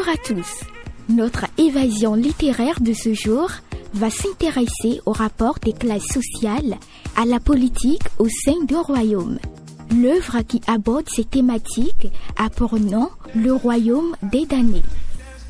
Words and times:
Bonjour 0.00 0.14
à 0.14 0.26
tous. 0.26 0.64
Notre 1.10 1.44
évasion 1.58 2.14
littéraire 2.14 2.80
de 2.80 2.94
ce 2.94 3.12
jour 3.12 3.50
va 3.92 4.08
s'intéresser 4.08 5.00
au 5.04 5.12
rapport 5.12 5.58
des 5.62 5.74
classes 5.74 6.06
sociales 6.06 6.78
à 7.16 7.26
la 7.26 7.38
politique 7.38 8.04
au 8.18 8.26
sein 8.26 8.64
d'un 8.64 8.80
royaume. 8.80 9.38
L'œuvre 9.94 10.40
qui 10.48 10.62
aborde 10.66 11.06
ces 11.08 11.24
thématiques 11.24 12.08
a 12.38 12.48
pour 12.48 12.78
nom 12.78 13.10
Le 13.34 13.52
royaume 13.52 14.16
des 14.22 14.46
damnés. 14.46 14.84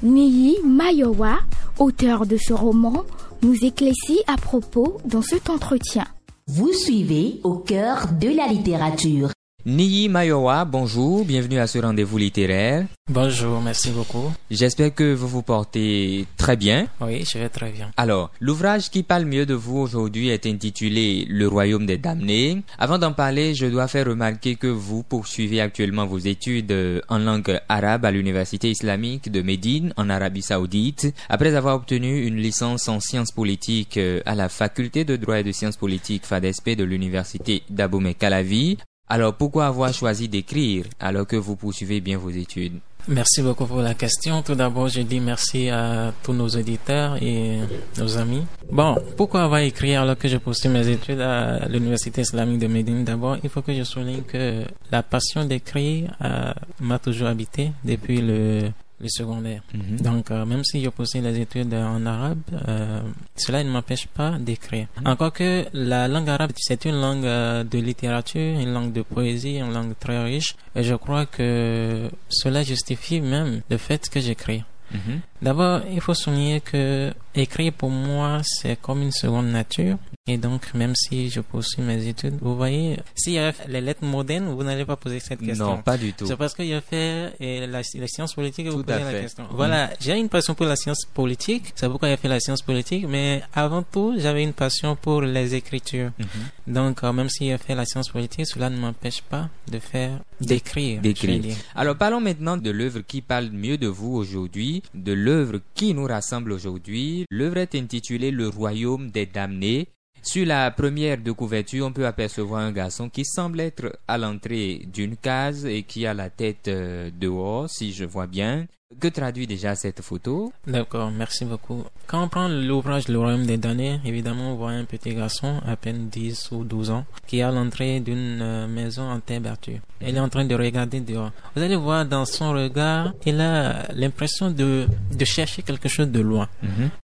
Niyi 0.03 0.57
Mayowa, 0.65 1.39
auteur 1.79 2.27
de 2.27 2.37
ce 2.37 2.53
roman, 2.53 3.05
nous 3.43 3.65
éclaircit 3.65 4.21
à 4.27 4.37
propos 4.37 4.99
dans 5.05 5.23
cet 5.23 5.49
entretien. 5.49 6.07
Vous 6.49 6.73
suivez 6.73 7.41
au 7.45 7.55
cœur 7.55 8.09
de 8.21 8.35
la 8.35 8.49
littérature. 8.49 9.31
Niyi 9.67 10.09
Mayowa, 10.09 10.65
bonjour, 10.65 11.25
bienvenue 11.27 11.59
à 11.59 11.67
ce 11.67 11.79
rendez-vous 11.79 12.17
littéraire. 12.17 12.87
Bonjour, 13.11 13.61
merci 13.61 13.91
beaucoup. 13.91 14.33
J'espère 14.51 14.95
que 14.95 15.13
vous 15.13 15.29
vous 15.29 15.43
portez 15.43 16.25
très 16.39 16.57
bien. 16.57 16.87
Oui, 17.01 17.25
je 17.31 17.39
vais 17.39 17.51
très 17.51 17.71
bien. 17.71 17.91
Alors, 17.99 18.31
l'ouvrage 18.41 18.89
qui 18.89 19.03
parle 19.03 19.27
mieux 19.27 19.45
de 19.45 19.53
vous 19.53 19.77
aujourd'hui 19.77 20.29
est 20.29 20.47
intitulé 20.47 21.27
Le 21.29 21.47
Royaume 21.47 21.85
des 21.85 21.99
damnés. 21.99 22.63
Avant 22.79 22.97
d'en 22.97 23.13
parler, 23.13 23.55
je 23.55 23.67
dois 23.67 23.87
faire 23.87 24.07
remarquer 24.07 24.57
que 24.57 24.67
vous 24.67 25.03
poursuivez 25.03 25.61
actuellement 25.61 26.07
vos 26.07 26.19
études 26.19 27.03
en 27.09 27.19
langue 27.19 27.61
arabe 27.69 28.07
à 28.07 28.11
l'Université 28.11 28.71
islamique 28.71 29.31
de 29.31 29.43
Médine, 29.43 29.93
en 29.99 30.09
Arabie 30.09 30.43
saoudite, 30.43 31.13
après 31.29 31.55
avoir 31.55 31.77
obtenu 31.77 32.25
une 32.27 32.37
licence 32.37 32.89
en 32.89 32.99
sciences 33.01 33.33
politiques 33.33 34.01
à 34.25 34.35
la 34.35 34.49
faculté 34.49 35.05
de 35.05 35.17
droit 35.17 35.41
et 35.41 35.45
de 35.45 35.53
sciences 35.53 35.77
politiques 35.77 36.25
FADESP 36.25 36.77
de 36.77 36.85
l'Université 36.85 37.63
d'Abomey 37.69 38.15
Calavi. 38.15 38.79
Alors 39.13 39.35
pourquoi 39.35 39.67
avoir 39.67 39.93
choisi 39.93 40.29
d'écrire 40.29 40.85
alors 41.01 41.27
que 41.27 41.35
vous 41.35 41.57
poursuivez 41.57 42.01
bien 42.01 42.17
vos 42.17 42.31
études? 42.31 42.75
Merci 43.09 43.43
beaucoup 43.43 43.67
pour 43.67 43.81
la 43.81 43.95
question. 43.95 44.41
Tout 44.43 44.55
d'abord, 44.55 44.87
je 44.89 45.01
dis 45.01 45.19
merci 45.19 45.69
à 45.69 46.13
tous 46.23 46.33
nos 46.33 46.49
auditeurs 46.49 47.21
et 47.21 47.59
nos 47.99 48.17
amis. 48.19 48.45
Bon, 48.71 48.97
pourquoi 49.17 49.43
avoir 49.43 49.61
écrit 49.61 49.97
alors 49.97 50.17
que 50.17 50.29
je 50.29 50.37
poursuis 50.37 50.69
mes 50.69 50.87
études 50.87 51.21
à 51.21 51.67
l'Université 51.67 52.21
islamique 52.21 52.61
de 52.61 52.69
Médine? 52.69 53.03
D'abord, 53.03 53.37
il 53.43 53.51
faut 53.51 53.63
que 53.63 53.75
je 53.75 53.83
souligne 53.83 54.23
que 54.23 54.63
la 54.93 55.03
passion 55.03 55.45
d'écrire 55.45 56.15
euh, 56.23 56.53
m'a 56.79 57.01
toujours 57.01 57.27
habité 57.27 57.73
depuis 57.83 58.21
le 58.21 58.71
le 59.01 59.09
secondaire. 59.09 59.63
Mhm. 59.75 60.01
Donc, 60.01 60.31
euh, 60.31 60.45
même 60.45 60.65
si 60.65 60.83
je 60.83 60.89
poursuis 60.91 61.21
les 61.21 61.39
études 61.41 61.75
en 61.75 62.05
arabe, 62.07 62.41
euh, 62.69 63.01
cela 63.37 63.65
ne 63.65 63.71
m'empêche 63.71 64.07
pas 64.07 64.33
d'écrire. 64.39 64.87
Mhm. 65.01 65.07
Encore 65.07 65.33
que 65.33 65.65
la 65.73 66.09
langue 66.09 66.29
arabe, 66.29 66.53
c'est 66.57 66.85
une 66.85 67.01
langue 67.01 67.25
euh, 67.25 67.65
de 67.65 67.79
littérature, 67.79 68.59
une 68.59 68.73
langue 68.73 68.93
de 68.93 69.03
poésie, 69.03 69.57
une 69.57 69.73
langue 69.73 69.95
très 69.99 70.23
riche. 70.23 70.55
Et 70.77 70.83
je 70.83 70.95
crois 70.95 71.27
que 71.27 72.11
cela 72.29 72.63
justifie 72.63 73.21
même 73.21 73.63
le 73.71 73.77
fait 73.77 74.09
que 74.09 74.21
j'écris. 74.21 74.65
Mhm. 74.93 75.21
D'abord, 75.43 75.81
il 75.91 76.01
faut 76.01 76.15
souligner 76.15 76.61
que 76.61 77.13
écrire 77.35 77.73
pour 77.73 77.91
moi, 77.91 78.41
c'est 78.45 78.81
comme 78.81 79.03
une 79.03 79.13
seconde 79.13 79.47
nature. 79.47 79.97
Et 80.27 80.37
donc, 80.39 80.75
même 80.75 80.95
si 80.95 81.29
je 81.29 81.41
poursuis 81.41 81.83
mes 81.83 82.07
études, 82.07 82.39
vous 82.41 82.55
voyez, 82.57 82.99
s'il 83.17 83.33
y 83.33 83.39
avait 83.39 83.55
les 83.67 83.81
lettres 83.81 84.05
modernes, 84.05 84.49
vous 84.55 84.63
n'allez 84.63 84.85
pas 84.85 84.95
poser 84.97 85.19
cette 85.19 85.41
question. 85.41 85.77
Non, 85.77 85.83
pas 85.83 85.97
du 85.97 86.13
tout. 86.13 86.27
C'est 86.27 86.37
parce 86.37 86.55
qu'il 86.55 86.67
y 86.67 86.75
a 86.75 86.81
fait 86.81 87.33
et 87.41 87.67
la, 87.67 87.81
la 87.95 88.07
science 88.07 88.35
politique 88.35 88.67
et 88.67 88.71
vous 88.71 88.85
posez 88.85 89.03
la 89.03 89.21
question. 89.21 89.45
Voilà, 89.51 89.91
j'ai 89.99 90.17
une 90.19 90.29
passion 90.29 90.55
pour 90.55 90.67
la 90.67 90.77
science 90.77 91.05
politique, 91.13 91.73
c'est 91.75 91.89
pourquoi 91.89 92.09
j'ai 92.11 92.17
fait 92.17 92.29
la 92.29 92.39
science 92.39 92.63
politique, 92.63 93.07
mais 93.09 93.43
avant 93.55 93.83
tout, 93.83 94.15
j'avais 94.19 94.45
une 94.45 94.53
passion 94.53 94.95
pour 94.95 95.23
les 95.23 95.55
écritures. 95.55 96.11
Mhm. 96.19 96.75
Donc, 96.75 97.03
euh, 97.03 97.13
même 97.13 97.29
si 97.29 97.49
j'ai 97.49 97.59
fait 97.59 97.75
la 97.75 97.85
science 97.85 98.09
politique, 98.09 98.47
cela 98.47 98.71
ne 98.71 98.77
m'empêche 98.79 99.23
pas 99.23 99.49
de 99.69 99.79
faire, 99.81 100.21
d'écrire. 100.41 101.01
D'écrire. 101.01 101.57
Alors 101.75 101.97
parlons 101.97 102.21
maintenant 102.21 102.57
de 102.57 102.71
l'œuvre 102.71 103.01
qui 103.01 103.21
parle 103.21 103.51
mieux 103.51 103.79
de 103.79 103.89
vous 103.89 104.15
aujourd'hui, 104.15 104.83
de 104.95 105.13
l'œuvre 105.13 105.61
qui 105.75 105.93
nous 105.95 106.05
rassemble 106.07 106.53
aujourd'hui. 106.53 107.20
L'œuvre 107.31 107.59
est 107.59 107.75
intitulée 107.75 108.31
Le 108.31 108.49
Royaume 108.49 109.11
des 109.11 109.27
damnés. 109.27 109.89
Sur 110.23 110.45
la 110.45 110.71
première 110.71 111.17
de 111.19 111.33
couverture, 111.33 111.87
on 111.87 111.93
peut 111.93 112.07
apercevoir 112.07 112.61
un 112.61 112.73
garçon 112.73 113.09
qui 113.09 113.25
semble 113.25 113.61
être 113.61 113.99
à 114.07 114.19
l'entrée 114.19 114.83
d'une 114.93 115.17
case 115.17 115.65
et 115.65 115.83
qui 115.83 116.05
a 116.07 116.13
la 116.13 116.29
tête 116.29 116.69
euh, 116.69 117.11
dehors, 117.19 117.71
si 117.71 117.93
je 117.93 118.05
vois 118.05 118.27
bien. 118.27 118.67
Que 118.99 119.07
traduit 119.07 119.47
déjà 119.47 119.77
cette 119.77 120.03
photo? 120.03 120.53
D'accord, 120.67 121.13
merci 121.13 121.45
beaucoup. 121.45 121.85
Quand 122.09 122.25
on 122.25 122.29
prend 122.29 122.49
l'ouvrage 122.49 123.07
Le 123.07 123.19
Royaume 123.19 123.47
des 123.47 123.57
damnés, 123.57 124.01
évidemment, 124.05 124.53
on 124.53 124.57
voit 124.57 124.73
un 124.73 124.85
petit 124.85 125.15
garçon, 125.15 125.61
à 125.65 125.77
peine 125.77 126.09
10 126.09 126.51
ou 126.51 126.65
12 126.65 126.91
ans, 126.91 127.05
qui 127.27 127.39
est 127.39 127.43
à 127.43 127.53
l'entrée 127.53 128.01
d'une 128.01 128.43
euh, 128.43 128.67
maison 128.67 129.09
en 129.09 129.21
terre 129.21 129.41
battue. 129.41 129.81
Il 130.03 130.17
est 130.17 130.21
en 130.21 130.29
train 130.29 130.45
de 130.45 130.55
regarder 130.57 131.01
dehors. 131.01 131.31
Vous 131.55 131.63
allez 131.63 131.77
voir 131.77 132.05
dans 132.05 132.25
son 132.25 132.53
regard, 132.53 133.13
il 133.25 133.41
a 133.41 133.87
l'impression 133.95 134.51
de, 134.51 134.89
de 135.17 135.25
chercher 135.25 135.63
quelque 135.63 135.89
chose 135.89 136.09
de 136.09 136.21
loin. 136.21 136.49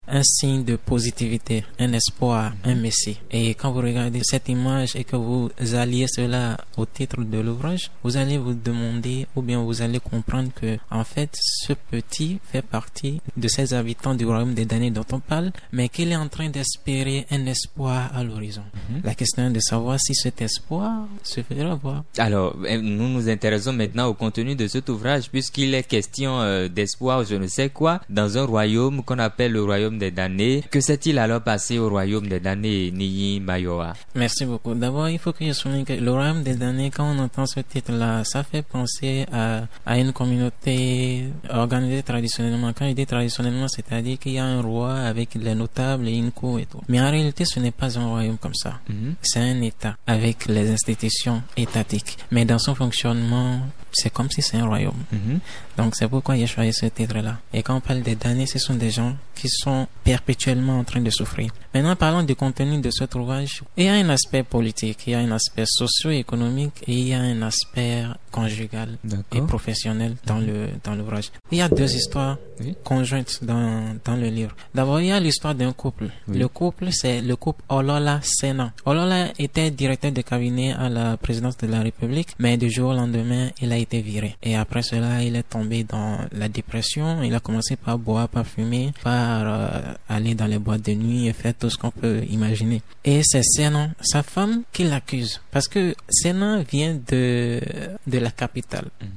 Un 0.09 0.25
signe 0.25 0.65
de 0.65 0.75
positivité, 0.75 1.65
un 1.79 1.93
espoir, 1.93 2.55
un 2.65 2.75
messie. 2.75 3.21
Et 3.31 3.55
quand 3.55 3.71
vous 3.71 3.83
regardez 3.83 4.21
cette 4.25 4.49
image 4.49 4.97
et 4.97 5.05
que 5.05 5.15
vous 5.15 5.49
alliez 5.75 6.07
cela 6.09 6.57
au 6.77 6.87
titre 6.87 7.23
de 7.23 7.39
l'ouvrage, 7.39 7.89
vous 8.03 8.17
allez 8.17 8.37
vous 8.37 8.53
demander 8.53 9.29
ou 9.37 9.43
bien 9.43 9.63
vous 9.63 9.81
allez 9.81 10.01
comprendre 10.01 10.51
que, 10.57 10.77
en 10.91 11.05
fait, 11.05 11.31
ce 11.41 11.73
petit 11.75 12.41
fait 12.51 12.63
partie 12.63 13.21
de 13.37 13.47
ces 13.47 13.75
habitants 13.75 14.17
du 14.17 14.27
royaume 14.27 14.55
des 14.55 14.65
damnés 14.65 14.91
dont 14.91 15.07
on 15.13 15.21
parle, 15.21 15.53
mais 15.71 15.89
qu'il 15.89 16.11
est 16.11 16.17
en 16.17 16.27
train 16.29 16.49
d'espérer 16.49 17.25
un 17.31 17.47
espoir 17.47 18.11
à 18.13 18.25
l'horizon. 18.25 18.65
La 19.05 19.15
question 19.15 19.47
est 19.47 19.53
de 19.53 19.61
savoir 19.61 20.01
si 20.01 20.17
cet 20.17 20.43
espoir 20.43 21.07
se 21.23 21.43
fera 21.43 21.77
voir. 21.77 22.03
Alors, 22.19 22.57
euh, 22.65 22.81
nous 22.83 23.09
nous 23.09 23.29
intéressons 23.29 23.73
maintenant 23.73 24.09
au 24.09 24.15
contenu 24.15 24.57
de 24.57 24.67
cet 24.67 24.89
ouvrage 24.89 25.31
puisqu'il 25.31 25.73
est 25.75 25.85
question 25.85 26.41
euh, 26.41 26.67
d'espoir, 26.67 27.23
je 27.23 27.37
ne 27.37 27.47
sais 27.47 27.71
quoi, 27.71 28.01
dans 28.11 28.37
un 28.37 28.45
royaume 28.45 29.05
qu'on 29.05 29.21
appelle 29.21 29.53
le 29.53 29.63
royaume 29.63 29.92
des 29.99 30.11
damnés. 30.11 30.65
Que 30.71 30.81
s'est-il 30.81 31.19
alors 31.19 31.43
passé 31.43 31.79
au 31.79 31.89
royaume 31.89 32.27
des 32.29 32.41
damnés, 32.41 32.91
Niyi 32.91 33.41
Mayoa 33.41 33.95
Merci 34.15 34.45
beaucoup. 34.45 34.75
D'abord, 34.75 35.09
il 35.09 35.19
faut 35.19 35.33
que 35.33 35.45
je 35.47 35.53
souligne 35.53 35.85
que 35.85 35.93
le 35.93 36.11
royaume 36.11 36.43
des 36.43 36.55
damnés, 36.55 36.91
quand 36.91 37.05
on 37.05 37.19
entend 37.19 37.47
ce 37.47 37.61
titre-là, 37.61 38.25
ça 38.25 38.43
fait 38.43 38.63
penser 38.63 39.27
à, 39.33 39.63
à 39.87 39.99
une 39.99 40.13
communauté 40.13 41.25
organisée 41.51 42.03
traditionnellement. 42.03 42.73
Quand 42.77 42.89
je 42.89 42.93
dis 42.95 43.07
traditionnellement, 43.07 43.69
c'est-à-dire 43.69 44.19
qu'il 44.19 44.33
y 44.33 44.39
a 44.39 44.45
un 44.45 44.61
roi 44.61 44.95
avec 44.95 45.35
les 45.35 45.55
notables 45.55 46.09
et 46.09 46.17
une 46.17 46.31
cour 46.33 46.59
et 46.59 46.67
tout. 46.67 46.81
Mais 46.89 47.01
en 47.01 47.11
réalité, 47.11 47.45
ce 47.45 47.61
n'est 47.61 47.71
pas 47.71 47.99
un 47.99 48.07
royaume 48.09 48.39
comme 48.39 48.55
ça. 48.55 48.81
Mhm. 48.89 49.15
C'est 49.23 49.41
un 49.41 49.61
État 49.63 49.97
avec 50.07 50.47
les 50.47 50.71
institutions 50.71 51.43
étatiques. 51.57 52.19
Mais 52.31 52.45
dans 52.45 52.59
son 52.59 52.75
fonctionnement, 52.75 53.61
c'est 53.95 54.11
comme 54.11 54.31
si 54.31 54.43
c'est 54.43 54.59
un 54.59 54.67
royaume. 54.67 55.03
Mhm. 55.13 55.41
Donc 55.77 55.95
c'est 55.97 56.09
pourquoi 56.09 56.37
j'ai 56.37 56.47
choisi 56.47 56.73
ce 56.73 56.87
titre-là. 56.87 57.39
Et 57.53 57.63
quand 57.63 57.77
on 57.77 57.81
parle 57.81 58.03
des 58.03 58.15
damnés, 58.17 58.47
ce 58.47 58.59
sont 58.59 58.75
des 58.75 58.91
gens 58.91 59.15
qui 59.35 59.49
sont 59.49 59.87
perpétuellement 60.05 60.79
en 60.79 60.85
train 60.85 61.01
de 61.01 61.11
souffrir. 61.11 61.51
Maintenant, 61.75 61.97
parlons 61.97 62.23
du 62.23 62.37
contenu 62.37 62.81
de 62.81 62.91
cet 62.91 63.15
ouvrage. 63.15 63.63
Il 63.77 63.87
y 63.87 63.89
a 63.89 63.95
un 63.95 64.09
aspect 64.11 64.43
politique, 64.43 65.01
il 65.07 65.13
y 65.13 65.15
a 65.15 65.21
un 65.21 65.31
aspect 65.33 65.65
socio-économique 65.67 66.85
et 66.87 66.93
il 66.93 67.09
y 67.09 67.15
a 67.15 67.21
un 67.21 67.41
aspect 67.43 68.05
conjugal 68.31 68.99
et 69.33 69.41
professionnel 69.41 70.17
dans 70.27 70.39
le 70.39 70.69
dans 70.85 70.95
l'ouvrage. 70.95 71.31
Il 71.51 71.59
y 71.59 71.63
a 71.63 71.69
deux 71.69 71.95
histoires 71.95 72.39
Oui. 72.63 72.75
conjointes 72.85 73.41
dans 73.43 73.97
dans 74.05 74.17
le 74.17 74.29
livre. 74.29 74.55
D'abord, 74.75 75.01
il 75.01 75.07
y 75.09 75.13
a 75.13 75.21
l'histoire 75.21 75.55
d'un 75.55 75.73
couple. 75.73 76.09
Oui. 76.29 76.39
Le 76.39 76.49
couple, 76.49 76.89
c'est 76.91 77.21
le 77.21 77.37
couple 77.37 77.63
Olola 77.69 78.21
Sena. 78.23 78.73
Olola 78.87 79.29
était 79.39 79.71
directeur 79.71 80.13
de 80.13 80.23
cabinet 80.23 80.73
à 80.73 80.89
la 80.89 81.17
présidence 81.17 81.57
de 81.59 81.67
la 81.67 81.81
République, 81.81 82.29
mais 82.39 82.57
du 82.57 82.71
jour 82.71 82.91
au 82.91 82.95
lendemain, 82.95 83.49
il 83.61 83.73
a 83.73 83.77
été 83.77 84.01
viré. 84.01 84.37
Et 84.43 84.57
après 84.57 84.83
cela, 84.83 85.23
il 85.23 85.37
est 85.37 85.43
tombé 85.49 85.85
dans 85.85 86.19
la 86.33 86.49
dépression. 86.49 87.23
Il 87.23 87.35
a 87.35 87.41
commencé 87.41 87.77
par 87.77 87.99
boire, 87.99 88.29
par 88.29 88.47
fumer, 88.47 88.93
par 89.03 89.43
euh, 89.47 89.81
aller 90.09 90.35
dans 90.35 90.47
les 90.47 90.59
boîtes 90.59 90.83
de 90.87 90.93
nuit 90.93 91.27
et 91.29 91.33
faire 91.33 91.55
tout 91.59 91.71
ce 91.71 91.77
qu'on 91.77 91.91
peut 91.91 92.23
imaginer. 92.31 92.83
Et 93.05 93.23
c'est 93.25 93.43
Sena, 93.43 93.91
sa 94.01 94.23
femme, 94.23 94.63
qui 94.73 94.85
l'accuse. 94.85 95.41
Parce 95.51 95.69
que 95.69 95.95
Sena 96.09 96.63
vient 96.63 96.95
de, 97.09 97.61
de 98.07 98.19
la 98.19 98.31
capitale. 98.31 98.87
Mhm. 99.01 99.09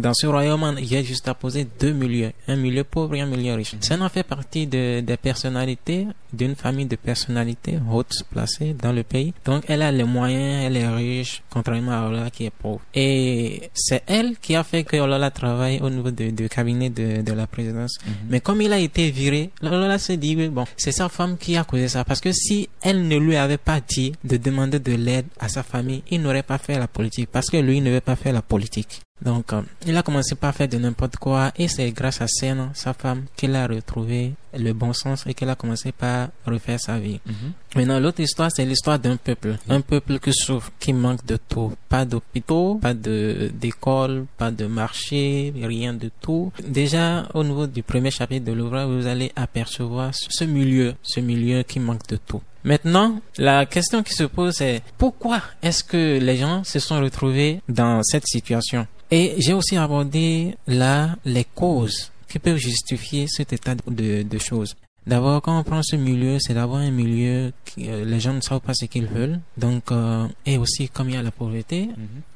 Dans 0.00 0.14
ce 0.14 0.26
royaume, 0.26 0.76
il 0.78 0.92
y 0.92 0.96
a 0.96 1.02
juste 1.02 1.28
à 1.28 1.34
poser 1.34 1.66
deux 1.80 1.92
milieux, 1.92 2.32
un 2.48 2.56
milieu 2.56 2.84
pauvre 2.94 3.14
et 3.16 3.20
un 3.22 3.26
milieu 3.34 3.54
riche. 3.54 3.74
Sena 3.80 4.08
fait 4.08 4.22
partie 4.34 4.66
de, 4.66 5.00
des 5.00 5.16
personnalités, 5.16 6.06
d'une 6.32 6.54
famille 6.54 6.86
de 6.86 6.96
personnalités 6.96 7.78
hautes 7.90 8.22
placées 8.30 8.74
dans 8.74 8.92
le 8.92 9.02
pays. 9.02 9.32
Donc, 9.44 9.64
elle 9.68 9.82
a 9.82 9.90
les 9.90 10.04
moyens, 10.04 10.64
elle 10.66 10.76
est 10.76 10.88
riche, 10.88 11.42
contrairement 11.50 11.92
à 11.92 12.06
Olola 12.06 12.30
qui 12.30 12.44
est 12.44 12.50
pauvre. 12.62 12.80
Et 12.94 13.70
c'est 13.74 14.02
elle 14.06 14.36
qui 14.38 14.54
a 14.54 14.62
fait 14.64 14.84
que 14.84 14.96
Olola 14.96 15.30
travaille 15.30 15.80
au 15.80 15.90
niveau 15.90 16.10
de- 16.10 16.30
du 16.30 16.48
cabinet 16.48 16.90
de, 16.90 17.22
de 17.22 17.32
la 17.32 17.46
présidence. 17.46 17.98
Mais 18.28 18.40
comme 18.40 18.60
il 18.62 18.72
a 18.72 18.78
été 18.78 19.10
viré, 19.10 19.50
Olola 19.62 19.98
s'est 19.98 20.16
dit, 20.18 20.36
oui, 20.36 20.48
bon, 20.48 20.64
c'est 20.76 20.92
sa 20.92 21.08
femme 21.08 21.36
qui 21.38 21.56
a 21.56 21.64
causé 21.64 21.88
ça. 21.88 22.04
Parce 22.04 22.20
que 22.20 22.32
si 22.32 22.68
elle 22.82 23.08
ne 23.08 23.16
lui 23.16 23.36
avait 23.36 23.58
pas 23.70 23.80
dit 23.80 24.12
de 24.24 24.36
demander 24.36 24.78
de 24.78 24.94
l'aide 24.94 25.26
à 25.40 25.48
sa 25.48 25.62
famille, 25.62 26.02
il 26.10 26.20
n'aurait 26.22 26.42
pas 26.42 26.58
fait 26.58 26.78
la 26.78 26.88
politique. 26.88 27.28
Parce 27.32 27.48
que 27.50 27.56
lui 27.56 27.80
ne 27.80 27.90
veut 27.90 28.00
pas 28.00 28.16
faire 28.16 28.32
la 28.34 28.42
politique. 28.42 29.00
Donc, 29.20 29.52
euh, 29.52 29.62
il 29.86 29.96
a 29.96 30.02
commencé 30.02 30.34
par 30.34 30.52
faire 30.52 30.66
de 30.66 30.78
n'importe 30.78 31.14
quoi 31.16 31.52
et 31.56 31.68
c'est 31.68 31.88
grâce 31.92 32.20
à 32.20 32.26
Sena, 32.26 32.70
sa 32.74 32.92
femme, 32.92 33.24
qu'il 33.36 33.54
a 33.54 33.66
retrouvé 33.66 34.34
le 34.56 34.72
bon 34.72 34.92
sens 34.92 35.24
et 35.26 35.34
qu'il 35.34 35.48
a 35.48 35.54
commencé 35.54 35.92
par 35.92 36.28
refaire 36.46 36.78
sa 36.80 36.98
vie. 36.98 37.20
Mhm. 37.26 37.52
Maintenant, 37.76 38.00
l'autre 38.00 38.20
histoire, 38.20 38.50
c'est 38.54 38.64
l'histoire 38.64 38.98
d'un 38.98 39.16
peuple. 39.16 39.56
Un 39.68 39.80
peuple 39.80 40.18
qui 40.18 40.32
souffre, 40.32 40.70
qui 40.78 40.92
manque 40.92 41.24
de 41.24 41.38
tout. 41.48 41.72
Pas 41.88 42.04
d'hôpitaux, 42.04 42.78
pas 42.80 42.94
de, 42.94 43.50
d'école, 43.54 44.26
pas 44.36 44.50
de 44.50 44.66
marché, 44.66 45.52
rien 45.56 45.94
de 45.94 46.10
tout. 46.20 46.52
Déjà, 46.66 47.26
au 47.34 47.42
niveau 47.44 47.66
du 47.66 47.82
premier 47.82 48.10
chapitre 48.10 48.44
de 48.46 48.52
l'ouvrage, 48.52 48.88
vous 48.88 49.06
allez 49.06 49.32
apercevoir 49.36 50.10
ce 50.14 50.44
milieu, 50.44 50.94
ce 51.02 51.20
milieu 51.20 51.62
qui 51.62 51.80
manque 51.80 52.06
de 52.08 52.16
tout. 52.16 52.42
Maintenant, 52.64 53.20
la 53.38 53.66
question 53.66 54.02
qui 54.04 54.12
se 54.12 54.22
pose 54.24 54.60
est 54.60 54.82
pourquoi 54.96 55.40
est-ce 55.62 55.82
que 55.82 56.18
les 56.20 56.36
gens 56.36 56.62
se 56.62 56.78
sont 56.78 57.00
retrouvés 57.00 57.60
dans 57.68 58.02
cette 58.04 58.26
situation? 58.26 58.86
Et 59.10 59.34
j'ai 59.38 59.52
aussi 59.52 59.76
abordé 59.76 60.56
là 60.68 61.16
les 61.24 61.44
causes 61.44 62.11
qui 62.32 62.38
peuvent 62.38 62.56
justifier 62.56 63.26
cet 63.28 63.52
état 63.52 63.74
de, 63.74 64.22
de 64.22 64.38
choses. 64.38 64.74
D'abord, 65.06 65.42
quand 65.42 65.58
on 65.58 65.64
prend 65.64 65.82
ce 65.82 65.96
milieu, 65.96 66.38
c'est 66.40 66.54
d'avoir 66.54 66.80
un 66.80 66.90
milieu 66.90 67.52
qui 67.66 67.90
euh, 67.90 68.06
les 68.06 68.20
gens 68.20 68.32
ne 68.32 68.40
savent 68.40 68.60
pas 68.60 68.72
ce 68.72 68.86
qu'ils 68.86 69.06
veulent. 69.06 69.38
Donc, 69.58 69.92
euh, 69.92 70.26
et 70.46 70.56
aussi 70.56 70.88
comme 70.88 71.10
il 71.10 71.14
y 71.16 71.18
a 71.18 71.22
la 71.22 71.30
pauvreté, 71.30 71.90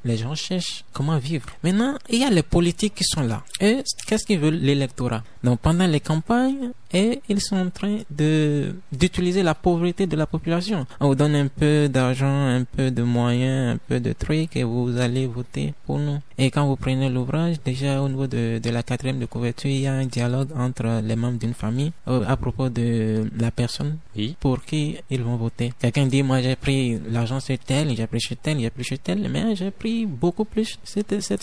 les 0.06 0.17
gens 0.17 0.35
cherchent 0.35 0.85
comment 0.93 1.19
vivre. 1.19 1.47
Maintenant, 1.62 1.94
il 2.11 2.20
y 2.20 2.25
a 2.25 2.31
les 2.31 2.43
politiques 2.43 2.94
qui 2.94 3.05
sont 3.05 3.23
là. 3.23 3.43
Et 3.61 3.82
qu'est-ce 4.06 4.25
qu'ils 4.26 4.38
veulent? 4.38 4.55
L'électorat 4.69 5.23
Donc, 5.44 5.61
pendant 5.61 5.87
les 5.87 6.00
campagnes, 6.00 6.70
et 6.93 7.20
ils 7.29 7.41
sont 7.41 7.56
en 7.56 7.70
train 7.70 7.99
de 8.11 8.75
d'utiliser 8.93 9.43
la 9.43 9.55
pauvreté 9.55 10.06
de 10.06 10.17
la 10.17 10.26
population. 10.26 10.87
On 11.00 11.08
vous 11.08 11.14
donne 11.17 11.35
un 11.35 11.49
peu 11.49 11.88
d'argent, 11.88 12.47
un 12.58 12.64
peu 12.64 12.91
de 12.91 13.03
moyens, 13.03 13.75
un 13.75 13.79
peu 13.88 13.99
de 14.00 14.12
trucs 14.12 14.56
et 14.56 14.62
vous 14.64 14.97
allez 14.97 15.26
voter 15.26 15.75
pour 15.85 15.99
nous. 15.99 16.19
Et 16.38 16.50
quand 16.50 16.64
vous 16.67 16.76
prenez 16.76 17.08
l'ouvrage, 17.11 17.56
déjà 17.64 18.00
au 18.03 18.08
niveau 18.08 18.26
de, 18.29 18.61
de 18.62 18.70
la 18.70 18.82
quatrième 18.82 19.19
de 19.19 19.26
couverture, 19.26 19.70
il 19.70 19.81
y 19.81 19.87
a 19.87 19.94
un 19.94 20.06
dialogue 20.06 20.50
entre 20.56 21.03
les 21.03 21.17
membres 21.17 21.38
d'une 21.38 21.55
famille 21.55 21.93
euh, 22.08 22.23
à 22.26 22.37
propos 22.37 22.69
de 22.69 23.29
la 23.38 23.50
personne 23.50 23.99
Oui. 24.17 24.37
pour 24.38 24.64
qui 24.64 24.97
ils 25.11 25.23
vont 25.23 25.37
voter. 25.37 25.73
Quelqu'un 25.81 26.06
dit, 26.06 26.23
moi 26.23 26.41
j'ai 26.41 26.56
pris 26.56 26.99
l'argent 27.11 27.41
sur 27.41 27.58
tel, 27.58 27.94
j'ai 27.97 28.06
pris 28.06 28.20
chez 28.20 28.37
tel, 28.37 28.61
j'ai 28.61 28.70
pris 28.70 28.85
chez 28.85 28.99
tel, 28.99 29.29
mais 29.29 29.56
j'ai 29.56 29.70
pris 29.73 29.95
beaucoup 30.04 30.44
plus 30.44 30.78
cette, 30.84 31.20
cette, 31.22 31.43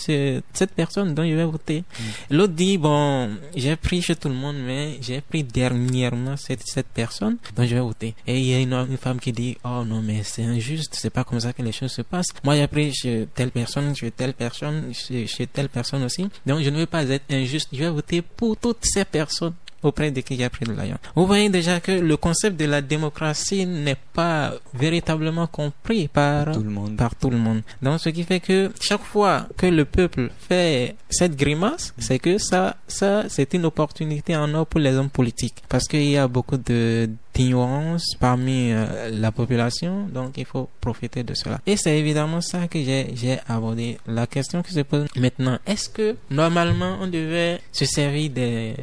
cette, 0.52 0.70
personne 0.72 1.14
dont 1.14 1.24
je 1.24 1.34
vais 1.34 1.44
voter. 1.44 1.82
L'autre 2.30 2.52
dit, 2.52 2.78
bon, 2.78 3.30
j'ai 3.56 3.74
pris 3.76 4.02
chez 4.02 4.14
tout 4.14 4.28
le 4.28 4.34
monde, 4.34 4.56
mais 4.64 4.98
j'ai 5.00 5.20
pris 5.20 5.42
dernièrement 5.42 6.36
cette, 6.36 6.62
cette 6.64 6.88
personne 6.88 7.38
dont 7.56 7.64
je 7.64 7.74
vais 7.74 7.80
voter. 7.80 8.14
Et 8.26 8.38
il 8.38 8.46
y 8.46 8.54
a 8.54 8.60
une, 8.60 8.74
une 8.74 8.96
femme 8.98 9.18
qui 9.18 9.32
dit, 9.32 9.56
oh 9.64 9.82
non, 9.84 10.02
mais 10.02 10.22
c'est 10.22 10.44
injuste, 10.44 10.94
c'est 10.96 11.10
pas 11.10 11.24
comme 11.24 11.40
ça 11.40 11.52
que 11.52 11.62
les 11.62 11.72
choses 11.72 11.92
se 11.92 12.02
passent. 12.02 12.32
Moi 12.44 12.56
j'ai 12.56 12.66
pris 12.68 12.92
chez 12.92 13.26
telle 13.34 13.50
personne, 13.50 13.96
chez 13.96 14.10
telle 14.10 14.34
personne, 14.34 14.92
chez, 14.92 15.26
chez 15.26 15.46
telle 15.46 15.68
personne 15.68 16.04
aussi. 16.04 16.28
Donc 16.46 16.60
je 16.62 16.70
ne 16.70 16.78
veux 16.78 16.86
pas 16.86 17.04
être 17.04 17.24
injuste, 17.32 17.68
je 17.72 17.78
vais 17.78 17.90
voter 17.90 18.22
pour 18.22 18.56
toutes 18.56 18.84
ces 18.84 19.04
personnes 19.04 19.54
auprès 19.84 20.10
de 20.10 20.20
qui 20.20 20.36
j'ai 20.36 20.48
pris 20.48 20.64
de 20.66 20.72
l'argent. 20.72 20.96
Vous 21.14 21.26
voyez 21.26 21.48
déjà 21.48 21.80
que 21.80 21.92
le 21.92 22.16
concept 22.16 22.58
de 22.58 22.64
la 22.64 22.80
démocratie 22.80 23.66
n'est 23.66 23.96
pas 24.12 24.52
véritablement 24.74 25.46
compris 25.46 26.08
par 26.08 26.52
Tout 26.52 26.62
le 26.62 26.70
monde. 26.70 26.96
par 26.96 27.14
tout 27.14 27.30
le 27.30 27.36
monde. 27.38 27.62
Donc, 27.82 28.00
ce 28.00 28.08
qui 28.08 28.24
fait 28.24 28.40
que 28.40 28.70
chaque 28.80 29.02
fois 29.02 29.46
que 29.56 29.66
le 29.66 29.84
peuple 29.84 30.30
fait 30.48 30.96
cette 31.10 31.36
grimace, 31.36 31.94
c'est 31.98 32.18
que 32.18 32.38
ça, 32.38 32.76
ça, 32.88 33.24
c'est 33.28 33.54
une 33.54 33.64
opportunité 33.66 34.36
en 34.36 34.52
or 34.54 34.66
pour 34.66 34.80
les 34.80 34.94
hommes 34.96 35.10
politiques. 35.10 35.62
Parce 35.68 35.86
qu'il 35.86 36.04
y 36.10 36.16
a 36.16 36.28
beaucoup 36.28 36.56
de 36.56 37.08
d'ignorance 37.34 38.14
parmi 38.20 38.70
euh, 38.72 39.10
la 39.10 39.32
population, 39.32 40.06
donc 40.06 40.38
il 40.38 40.44
faut 40.44 40.68
profiter 40.80 41.24
de 41.24 41.34
cela. 41.34 41.60
Et 41.66 41.76
c'est 41.76 41.98
évidemment 41.98 42.40
ça 42.40 42.68
que 42.68 42.78
j'ai, 42.80 43.08
j'ai 43.16 43.38
abordé. 43.48 43.98
La 44.06 44.26
question 44.26 44.62
qui 44.62 44.72
se 44.72 44.80
pose 44.80 45.06
maintenant, 45.16 45.58
est-ce 45.66 45.88
que 45.88 46.16
normalement 46.30 46.98
on 47.00 47.08
devait 47.08 47.60
se 47.72 47.84
servir 47.84 48.30
des 48.30 48.74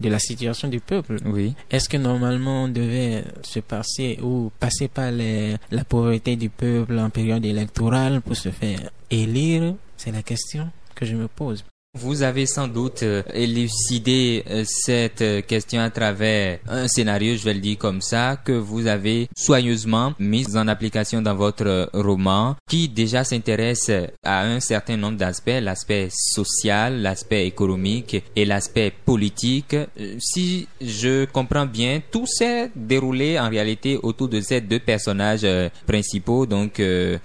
de 0.00 0.08
la 0.08 0.18
situation 0.18 0.68
du 0.68 0.80
peuple. 0.80 1.18
Oui. 1.24 1.54
Est-ce 1.70 1.88
que 1.88 1.96
normalement 1.96 2.64
on 2.64 2.68
devait 2.68 3.24
se 3.42 3.60
passer 3.60 4.18
ou 4.22 4.50
passer 4.58 4.88
par 4.88 5.10
les, 5.10 5.56
la 5.70 5.84
pauvreté 5.84 6.36
du 6.36 6.50
peuple 6.50 6.98
en 6.98 7.10
période 7.10 7.44
électorale 7.44 8.20
pour 8.20 8.36
se 8.36 8.50
faire 8.50 8.90
élire? 9.10 9.74
C'est 9.96 10.12
la 10.12 10.22
question 10.22 10.70
que 10.94 11.04
je 11.04 11.16
me 11.16 11.28
pose. 11.28 11.64
Vous 12.00 12.22
avez 12.22 12.46
sans 12.46 12.68
doute 12.68 13.02
euh, 13.02 13.22
élucidé 13.34 14.44
euh, 14.48 14.62
cette 14.64 15.20
euh, 15.20 15.42
question 15.42 15.80
à 15.80 15.90
travers 15.90 16.60
un 16.68 16.86
scénario, 16.86 17.34
je 17.36 17.42
vais 17.44 17.54
le 17.54 17.60
dire 17.60 17.76
comme 17.76 18.02
ça, 18.02 18.36
que 18.36 18.52
vous 18.52 18.86
avez 18.86 19.28
soigneusement 19.36 20.12
mis 20.20 20.56
en 20.56 20.68
application 20.68 21.22
dans 21.22 21.34
votre 21.34 21.90
roman, 21.94 22.54
qui 22.68 22.88
déjà 22.88 23.24
s'intéresse 23.24 23.90
à 24.22 24.42
un 24.44 24.60
certain 24.60 24.96
nombre 24.96 25.16
d'aspects, 25.16 25.60
l'aspect 25.60 26.08
social, 26.12 27.02
l'aspect 27.02 27.46
économique 27.46 28.22
et 28.36 28.44
l'aspect 28.44 28.92
politique. 29.04 29.74
Si 30.20 30.68
je 30.80 31.24
comprends 31.24 31.66
bien, 31.66 32.00
tout 32.12 32.26
s'est 32.26 32.70
déroulé 32.76 33.40
en 33.40 33.48
réalité 33.48 33.98
autour 34.00 34.28
de 34.28 34.40
ces 34.40 34.60
deux 34.60 34.78
personnages 34.78 35.46
principaux, 35.86 36.46
donc 36.46 36.80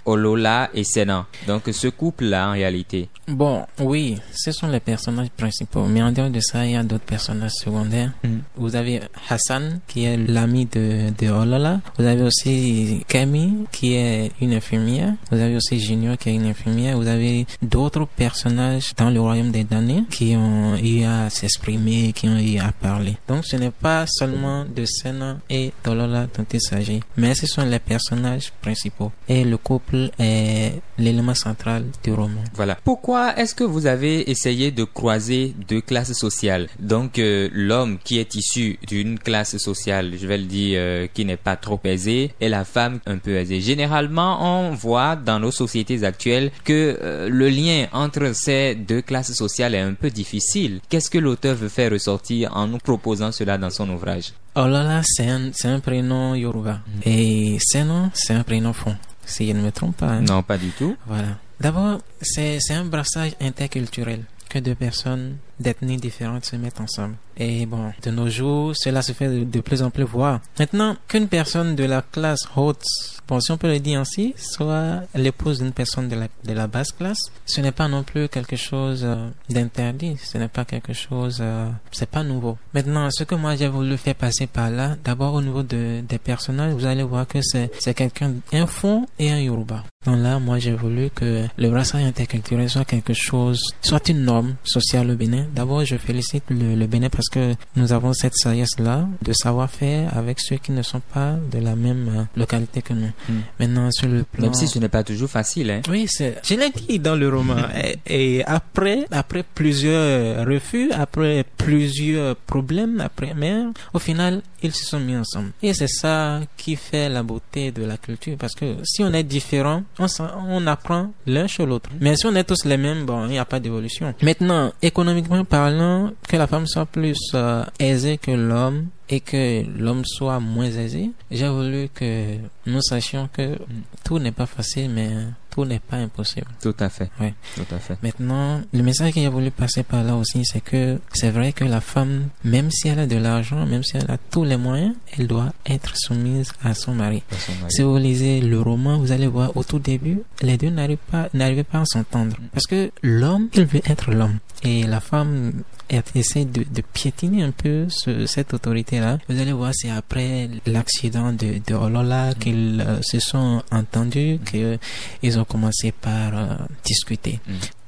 Olola 0.06 0.72
et 0.74 0.84
Senan. 0.84 1.26
Donc 1.48 1.64
ce 1.72 1.90
couple-là 1.90 2.50
en 2.50 2.54
réalité. 2.54 3.10
Bon, 3.28 3.66
oui, 3.80 4.18
ce 4.34 4.52
sont 4.64 4.72
les 4.72 4.80
personnages 4.80 5.30
principaux. 5.36 5.86
Mais 5.86 6.02
en 6.02 6.12
dehors 6.12 6.30
de 6.30 6.40
ça, 6.40 6.66
il 6.66 6.72
y 6.72 6.76
a 6.76 6.84
d'autres 6.84 7.04
personnages 7.04 7.52
secondaires. 7.56 8.12
Mm. 8.24 8.38
Vous 8.56 8.76
avez 8.76 9.02
Hassan, 9.30 9.80
qui 9.88 10.06
est 10.06 10.18
l'ami 10.18 10.66
de, 10.66 11.12
de 11.18 11.30
Olala. 11.30 11.82
Vous 11.98 12.06
avez 12.06 12.24
aussi 12.24 13.04
Kemi, 13.08 13.66
qui 13.72 13.96
est 13.96 14.32
une 14.40 14.54
infirmière. 14.54 15.14
Vous 15.32 15.40
avez 15.40 15.56
aussi 15.56 15.80
Junior, 15.80 16.18
qui 16.18 16.30
est 16.30 16.36
une 16.36 16.46
infirmière. 16.46 16.98
Vous 16.98 17.08
avez 17.08 17.46
d'autres 17.62 18.08
personnages 18.08 18.94
dans 18.96 19.10
le 19.10 19.20
royaume 19.20 19.52
des 19.52 19.66
damnés 19.66 20.04
qui 20.10 20.36
ont 20.38 20.78
eu 20.78 21.04
à 21.04 21.30
s'exprimer, 21.30 22.14
qui 22.14 22.30
ont 22.30 22.40
eu 22.40 22.60
à 22.60 22.72
parler. 22.72 23.18
Donc, 23.28 23.46
ce 23.46 23.58
n'est 23.58 23.72
pas 23.72 24.06
seulement 24.08 24.64
de 24.64 24.86
Sena 24.86 25.38
et 25.50 25.74
d'Olala 25.84 26.28
dont 26.38 26.46
il 26.54 26.62
s'agit, 26.62 27.02
mais 27.18 27.36
ce 27.36 27.48
sont 27.48 27.66
les 27.66 27.80
personnages 27.80 28.54
principaux. 28.62 29.12
Et 29.28 29.44
le 29.44 29.58
couple 29.58 30.10
est 30.20 30.82
l'élément 30.98 31.34
central 31.34 31.86
du 32.04 32.12
roman. 32.14 32.42
Voilà. 32.54 32.78
Pourquoi 32.84 33.38
est-ce 33.38 33.56
que 33.56 33.64
vous 33.64 33.88
avez 33.88 34.30
essayé 34.30 34.72
de 34.72 34.84
croiser 34.84 35.54
deux 35.68 35.82
classes 35.82 36.14
sociales? 36.14 36.68
Donc 36.80 37.20
euh, 37.20 37.50
l'homme 37.52 37.98
qui 38.04 38.20
est 38.20 38.36
issu 38.36 38.78
d'une 38.88 39.20
classe 39.20 39.58
sociale, 39.58 40.14
je 40.20 40.28
vais 40.28 40.38
le 40.38 40.46
dire, 40.46 40.78
euh, 40.80 41.08
qui 41.14 41.26
n'est 41.26 41.38
pas 41.38 41.56
trop 41.56 41.80
aisée, 41.84 42.32
et 42.40 42.50
la 42.50 42.66
femme 42.66 43.00
un 43.06 43.18
peu 43.18 43.36
aisée. 43.36 43.62
Généralement, 43.62 44.68
on 44.68 44.72
voit 44.74 45.16
dans 45.16 45.40
nos 45.40 45.52
sociétés 45.52 46.04
actuelles 46.04 46.52
que 46.64 46.98
euh, 47.02 47.30
le 47.30 47.50
lien 47.50 47.88
entre 47.92 48.34
ces 48.36 48.76
deux 48.76 49.02
classes 49.02 49.34
sociales 49.34 49.76
est 49.76 49.80
un 49.80 49.94
peu 49.94 50.10
difficile. 50.10 50.80
Qu'est-ce 50.90 51.10
que 51.10 51.18
l'auteur 51.18 51.56
veut 51.56 51.70
faire 51.70 51.92
ressortir 51.92 52.56
en 52.56 52.68
nous 52.68 52.78
proposant 52.78 53.32
cela 53.32 53.58
dans 53.58 53.70
son 53.70 53.90
ouvrage? 53.90 54.34
Olala, 54.56 55.02
c'est 55.04 55.28
un, 55.28 55.50
c'est 55.54 55.68
un 55.68 55.80
prénom 55.80 56.36
Yoruba. 56.36 56.80
Et 57.06 57.58
Seno, 57.60 58.10
c'est 58.14 58.34
un 58.34 58.44
prénom 58.44 58.72
fond. 58.74 58.96
Si 59.26 59.48
je 59.48 59.54
ne 59.54 59.62
me 59.62 59.72
trompe 59.72 59.98
pas. 59.98 60.08
hein. 60.08 60.22
Non, 60.22 60.44
pas 60.44 60.58
du 60.58 60.70
tout. 60.70 60.96
Voilà. 61.08 61.38
D'abord, 61.60 62.00
c'est 62.22 62.58
c'est 62.60 62.74
un 62.74 62.86
brassage 62.86 63.32
interculturel 63.40 64.24
que 64.50 64.60
deux 64.60 64.76
personnes 64.76 65.38
d'ethnies 65.60 65.98
différentes 65.98 66.46
se 66.46 66.56
mettent 66.56 66.82
ensemble. 66.82 67.16
Et 67.38 67.66
bon, 67.66 67.92
de 68.04 68.12
nos 68.12 68.30
jours, 68.30 68.74
cela 68.76 69.02
se 69.02 69.12
fait 69.12 69.28
de, 69.28 69.60
plus 69.60 69.82
en 69.82 69.90
plus 69.90 70.04
voir. 70.04 70.40
Maintenant, 70.60 70.96
qu'une 71.08 71.28
personne 71.28 71.76
de 71.76 71.84
la 71.84 72.02
classe 72.02 72.48
haute, 72.56 72.84
bon, 73.28 73.40
si 73.40 73.52
on 73.52 73.58
peut 73.58 73.68
le 73.72 73.80
dire 73.80 74.00
ainsi, 74.00 74.36
soit 74.38 75.02
l'épouse 75.16 75.60
d'une 75.60 75.72
personne 75.72 76.08
de 76.10 76.16
la, 76.16 76.28
de 76.44 76.54
la 76.54 76.68
basse 76.68 76.92
classe, 76.92 77.32
ce 77.46 77.62
n'est 77.62 77.72
pas 77.72 77.88
non 77.88 78.04
plus 78.04 78.28
quelque 78.30 78.56
chose 78.56 79.02
euh, 79.04 79.30
d'interdit. 79.50 80.18
Ce 80.24 80.38
n'est 80.38 80.48
pas 80.48 80.66
quelque 80.66 80.94
chose, 80.94 81.40
euh, 81.42 81.70
c'est 81.92 82.10
pas 82.10 82.24
nouveau. 82.24 82.58
Maintenant, 82.74 83.10
ce 83.10 83.24
que 83.24 83.36
moi 83.36 83.56
j'ai 83.56 83.68
voulu 83.68 83.98
faire 83.98 84.16
passer 84.16 84.46
par 84.46 84.70
là, 84.70 84.96
d'abord 85.04 85.34
au 85.34 85.42
niveau 85.42 85.64
de, 85.64 86.02
des 86.08 86.20
personnages, 86.20 86.74
vous 86.74 86.86
allez 86.86 87.04
voir 87.04 87.28
que 87.28 87.42
c'est, 87.42 87.72
c'est 87.80 87.94
quelqu'un, 87.96 88.34
un 88.52 88.68
fond 88.68 89.08
et 89.18 89.32
un 89.32 89.40
Yoruba. 89.40 89.84
Donc 90.06 90.18
là, 90.20 90.38
moi 90.40 90.60
j'ai 90.60 90.74
voulu 90.74 91.10
que 91.10 91.46
le 91.58 91.70
brassage 91.70 92.04
interculturel 92.04 92.70
soit 92.70 92.86
quelque 92.86 93.14
chose, 93.14 93.62
soit 93.82 94.10
une 94.10 94.24
norme 94.24 94.56
sociale 94.64 95.10
au 95.12 95.16
Bénin. 95.16 95.43
D'abord, 95.54 95.84
je 95.86 95.96
félicite 95.98 96.44
le, 96.50 96.76
le 96.76 96.88
Bénin 96.88 97.10
parce 97.10 97.30
que 97.30 97.56
nous 97.76 97.92
avons 97.94 98.14
cette 98.14 98.36
sagesse-là 98.36 99.08
de 99.22 99.34
savoir-faire 99.34 100.16
avec 100.18 100.40
ceux 100.40 100.58
qui 100.58 100.72
ne 100.72 100.82
sont 100.82 101.02
pas 101.14 101.36
de 101.52 101.60
la 101.60 101.76
même 101.76 102.08
euh, 102.10 102.24
localité 102.40 102.82
que 102.82 102.94
nous. 102.94 103.12
Mm. 103.30 103.34
Maintenant, 103.60 103.90
sur 103.92 104.08
le 104.08 104.24
plan... 104.24 104.44
Même 104.46 104.54
si 104.54 104.68
ce 104.68 104.80
n'est 104.80 104.90
pas 104.90 105.04
toujours 105.04 105.30
facile. 105.30 105.72
Hein. 105.72 105.82
Oui, 105.90 106.06
c'est, 106.08 106.38
je 106.44 106.56
l'ai 106.56 106.70
dit 106.70 107.00
dans 107.00 107.16
le 107.16 107.30
roman. 107.30 107.56
et, 107.76 108.38
et 108.38 108.46
après, 108.46 109.06
après 109.12 109.44
plusieurs 109.56 110.46
refus, 110.46 110.92
après 110.92 111.46
plusieurs 111.58 112.36
problèmes, 112.36 113.00
après, 113.02 113.34
mais 113.36 113.54
au 113.94 114.00
final, 114.00 114.42
ils 114.62 114.74
se 114.74 114.86
sont 114.86 115.00
mis 115.00 115.16
ensemble. 115.16 115.52
Et 115.62 115.74
c'est 115.74 115.88
ça 115.88 116.40
qui 116.58 116.76
fait 116.76 117.10
la 117.10 117.24
beauté 117.24 117.72
de 117.72 117.84
la 117.84 117.98
culture, 117.98 118.36
parce 118.38 118.54
que 118.56 118.76
si 118.84 119.04
on 119.04 119.14
est 119.14 119.24
différent, 119.24 119.84
on, 120.00 120.06
on 120.48 120.68
apprend 120.68 121.12
l'un 121.28 121.48
chez 121.48 121.66
l'autre. 121.66 121.90
Mais 122.00 122.16
si 122.16 122.26
on 122.26 122.36
est 122.36 122.44
tous 122.44 122.66
les 122.66 122.78
mêmes, 122.78 123.06
bon, 123.06 123.26
il 123.26 123.32
n'y 123.32 123.40
a 123.40 123.46
pas 123.46 123.60
d'évolution. 123.60 124.14
Maintenant, 124.22 124.72
économiquement 124.82 125.33
parlant, 125.42 126.12
que 126.30 126.38
la 126.38 126.48
femme 126.48 126.68
soit 126.68 126.86
plus 126.86 127.18
euh, 127.34 127.64
aisée 127.80 128.18
que 128.18 128.32
l'homme, 128.32 128.88
et 129.10 129.20
que 129.20 129.64
l'homme 129.78 130.06
soit 130.06 130.40
moins 130.40 130.66
aisé, 130.66 131.12
j'ai 131.30 131.50
voulu 131.50 131.90
que 131.94 132.38
nous 132.66 132.82
sachions 132.82 133.30
que 133.32 133.58
tout 134.04 134.20
n'est 134.20 134.32
pas 134.32 134.46
facile, 134.46 134.90
mais 134.90 135.10
tout 135.54 135.66
n'est 135.66 135.80
pas 135.80 135.98
impossible. 135.98 136.48
Tout 136.62 136.76
à 136.80 136.90
fait. 136.90 137.12
Ouais. 137.20 137.34
Tout 137.56 137.76
à 137.76 137.78
fait. 137.78 137.98
Maintenant, 138.02 138.62
le 138.74 138.82
message 138.82 139.14
qu'il 139.14 139.26
a 139.26 139.30
voulu 139.30 139.52
passer 139.52 139.84
par 139.84 140.04
là 140.04 140.16
aussi, 140.16 140.44
c'est 140.46 140.62
que 140.62 141.00
c'est 141.14 141.30
vrai 141.30 141.54
que 141.54 141.64
la 141.64 141.80
femme, 141.80 142.30
même 142.44 142.72
si 142.72 142.88
elle 142.88 143.00
a 143.00 143.06
de 143.06 143.18
l'argent, 143.18 143.66
même 143.68 143.84
si 143.84 143.98
elle 143.98 144.10
a 144.10 144.18
tous 144.32 144.44
les 144.44 144.58
moyens, 144.58 144.96
elle 145.16 145.28
doit 145.28 145.54
être 145.68 145.96
soumise 145.96 146.52
à 146.64 146.74
son 146.74 146.96
mari. 146.96 147.22
À 147.32 147.36
son 147.36 147.52
mari. 147.54 147.72
Si 147.72 147.84
vous 147.84 147.98
lisez 147.98 148.42
le 148.42 148.60
roman, 148.60 148.98
vous 148.98 149.12
allez 149.12 149.28
voir 149.28 149.56
au 149.56 149.64
tout 149.64 149.80
début, 149.80 150.22
les 150.42 150.58
deux 150.58 150.70
n'arrivent 150.70 150.98
pas, 151.12 151.30
n'arrivaient 151.36 151.64
pas 151.64 151.82
à 151.82 151.86
s'entendre. 151.86 152.36
Parce 152.52 152.66
que 152.66 152.92
l'homme, 153.04 153.50
il 153.54 153.66
veut 153.66 153.82
être 153.86 154.12
l'homme. 154.12 154.40
Et 154.64 154.84
la 154.84 155.02
femme 155.02 155.52
elle 155.90 156.04
essaie 156.16 156.46
de, 156.46 156.64
de 156.70 156.82
piétiner 156.94 157.44
un 157.44 157.52
peu 157.52 157.86
ce- 157.90 158.26
cette 158.26 158.54
autorité-là. 158.54 159.18
Vous 159.30 159.40
allez 159.40 159.52
voir, 159.52 159.72
c'est 159.74 159.90
après 159.92 160.50
l'accident 160.66 161.32
de, 161.34 161.62
de 161.66 161.74
Olola 161.76 162.34
qu'ils 162.40 162.84
euh, 162.86 163.00
se 163.02 163.20
sont 163.20 163.62
entendus, 163.72 164.40
qu'ils 164.46 165.40
ont 165.40 165.46
commencé 165.46 165.92
par 165.92 166.32
euh, 166.38 166.56
discuter. 166.84 167.40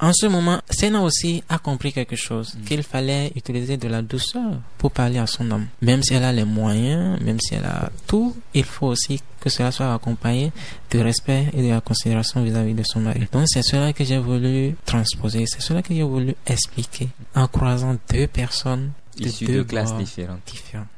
Mm. 0.02 0.06
En 0.06 0.14
ce 0.14 0.26
moment, 0.26 0.60
Sena 0.70 1.02
aussi 1.02 1.44
a 1.50 1.58
compris 1.58 1.94
quelque 1.94 2.16
chose, 2.16 2.58
qu'il 2.66 2.84
fallait 2.84 3.32
utiliser 3.36 3.78
de 3.78 3.88
la 3.88 4.02
douceur 4.02 4.60
pour 4.78 4.92
parler 4.92 5.20
à 5.20 5.28
son 5.28 5.50
homme. 5.52 5.68
Même 5.82 6.04
si 6.04 6.14
elle 6.14 6.24
a 6.24 6.32
les 6.34 6.44
moyens, 6.44 7.20
même 7.22 7.40
si 7.40 7.56
elle 7.56 7.66
a 7.66 7.90
tout, 8.08 8.36
il 8.54 8.64
faut 8.64 8.88
aussi 8.88 9.22
que 9.40 9.50
cela 9.50 9.72
soit 9.72 9.94
accompagné 9.94 10.52
de 10.92 11.00
respect 11.00 11.48
et 11.54 11.62
de 11.62 11.70
la 11.70 11.82
considération 11.82 12.44
vis-à-vis 12.44 12.74
de 12.74 12.84
son 12.84 13.00
mari. 13.00 13.28
Donc 13.32 13.46
c'est 13.48 13.62
cela 13.62 13.94
que 13.94 14.04
j'ai 14.04 14.18
voulu 14.18 14.76
transposer, 14.86 15.46
c'est 15.48 15.62
cela 15.62 15.82
que 15.82 15.94
j'ai 15.94 16.04
voulu 16.04 16.36
expliquer 16.46 17.10
en 17.36 17.48
croisant 17.48 17.96
deux 18.12 18.28
personnes 18.28 18.92
de 19.18 19.28
Issus 19.28 19.46
deux 19.46 19.58
de 19.60 19.64
classes 19.64 19.92
bords 19.92 20.00
différentes. 20.00 20.40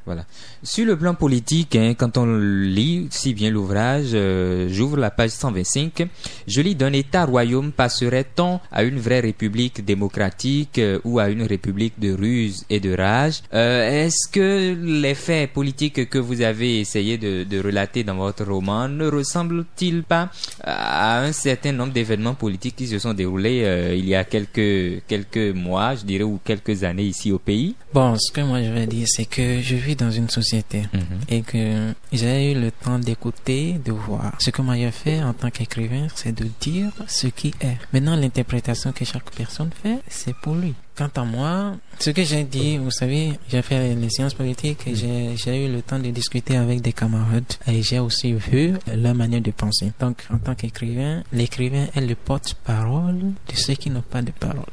Différents. 0.08 0.26
Sur 0.64 0.86
le 0.86 0.98
plan 0.98 1.14
politique, 1.14 1.76
hein, 1.76 1.94
quand 1.98 2.18
on 2.18 2.38
lit 2.38 3.08
si 3.12 3.34
bien 3.34 3.50
l'ouvrage, 3.50 4.10
euh, 4.14 4.68
j'ouvre 4.70 4.98
la 4.98 5.12
page 5.12 5.32
125, 5.32 6.08
je 6.48 6.62
lis 6.62 6.76
d'un 6.76 6.94
État-royaume 6.94 7.72
passerait-on 7.72 8.60
à 8.72 8.84
une 8.84 9.00
vraie 9.00 9.20
république 9.20 9.84
démocratique 9.86 10.80
euh, 10.80 11.00
ou 11.04 11.20
à 11.20 11.30
une 11.30 11.44
république 11.44 12.00
de 12.00 12.14
ruse 12.14 12.66
et 12.70 12.80
de 12.80 12.96
rage? 12.96 13.42
Euh, 13.54 14.06
Est-ce 14.06 14.30
que 14.32 14.76
les 14.76 15.16
faits 15.16 15.54
politiques 15.54 16.10
que 16.10 16.18
vous 16.18 16.42
avez 16.42 16.80
essayé 16.80 17.18
de, 17.18 17.58
relater 17.58 18.04
dans 18.04 18.16
votre 18.16 18.46
roman 18.46 18.88
ne 18.88 19.08
ressemblent-ils 19.08 20.04
pas 20.04 20.30
à 20.64 21.22
un 21.22 21.32
certain 21.32 21.72
nombre 21.72 21.92
d'événements 21.92 22.36
politiques 22.36 22.76
qui 22.76 22.88
se 22.88 23.00
sont 23.00 23.14
déroulés 23.14 23.96
il 23.98 24.08
y 24.08 24.14
a 24.14 24.24
quelques, 24.24 25.04
quelques 25.08 25.56
mois, 25.56 25.96
je 25.96 26.06
dirais, 26.06 26.24
ou 26.24 26.40
quelques 26.44 26.84
années 26.84 27.04
ici 27.04 27.32
au 27.32 27.40
pays? 27.40 27.76
Bon, 27.94 28.16
ce 28.16 28.32
que 28.32 28.42
moi 28.42 28.62
je 28.62 28.70
vais 28.70 28.86
dire, 28.86 29.08
c'est 29.08 29.26
que 29.26 29.60
je 29.62 29.76
vis 29.76 29.96
dans 29.98 30.12
une 30.12 30.30
société 30.30 30.84
et 31.30 31.42
que 31.42 31.94
j'ai 32.12 32.52
eu 32.52 32.60
le 32.60 32.72
temps 32.72 33.00
d'écouter, 33.00 33.80
de 33.84 33.92
voir. 33.92 34.36
Ce 34.40 34.50
que 34.50 34.62
j'ai 34.76 34.92
fait 34.92 35.24
en 35.24 35.34
tant 35.34 35.50
qu'écrivain, 35.50 36.08
c'est 36.16 36.34
de 36.34 36.48
dire 36.62 36.92
ce 37.08 37.28
qui 37.28 37.54
est. 37.62 37.78
Maintenant, 37.94 38.16
l'interprétation 38.16 38.92
que 38.92 39.06
chaque 39.06 39.32
personne 39.32 39.70
fait, 39.84 40.00
c'est 40.08 40.36
pour 40.36 40.56
lui. 40.56 40.74
Quant 40.98 41.10
à 41.16 41.24
moi, 41.24 41.76
ce 42.00 42.10
que 42.10 42.24
j'ai 42.24 42.44
dit, 42.44 42.80
vous 42.80 42.90
savez, 42.90 43.34
j'ai 43.50 43.62
fait 43.62 43.94
les 43.94 44.10
sciences 44.10 44.34
politiques 44.34 44.88
et 44.88 44.96
j'ai 44.96 45.66
eu 45.66 45.72
le 45.72 45.84
temps 45.84 46.00
de 46.00 46.10
discuter 46.10 46.58
avec 46.58 46.82
des 46.82 46.92
camarades 46.92 47.54
et 47.68 47.84
j'ai 47.84 48.00
aussi 48.00 48.34
vu 48.34 48.74
leur 48.96 49.14
manière 49.14 49.42
de 49.42 49.52
penser. 49.52 49.92
Donc, 50.00 50.26
en 50.34 50.40
tant 50.40 50.56
qu'écrivain, 50.56 51.22
l'écrivain 51.32 51.86
est 51.96 52.02
le 52.02 52.16
porte-parole 52.16 53.20
de 53.20 53.56
ceux 53.56 53.76
qui 53.76 53.92
n'ont 53.92 54.02
pas 54.02 54.24
de 54.24 54.32
parole. 54.32 54.66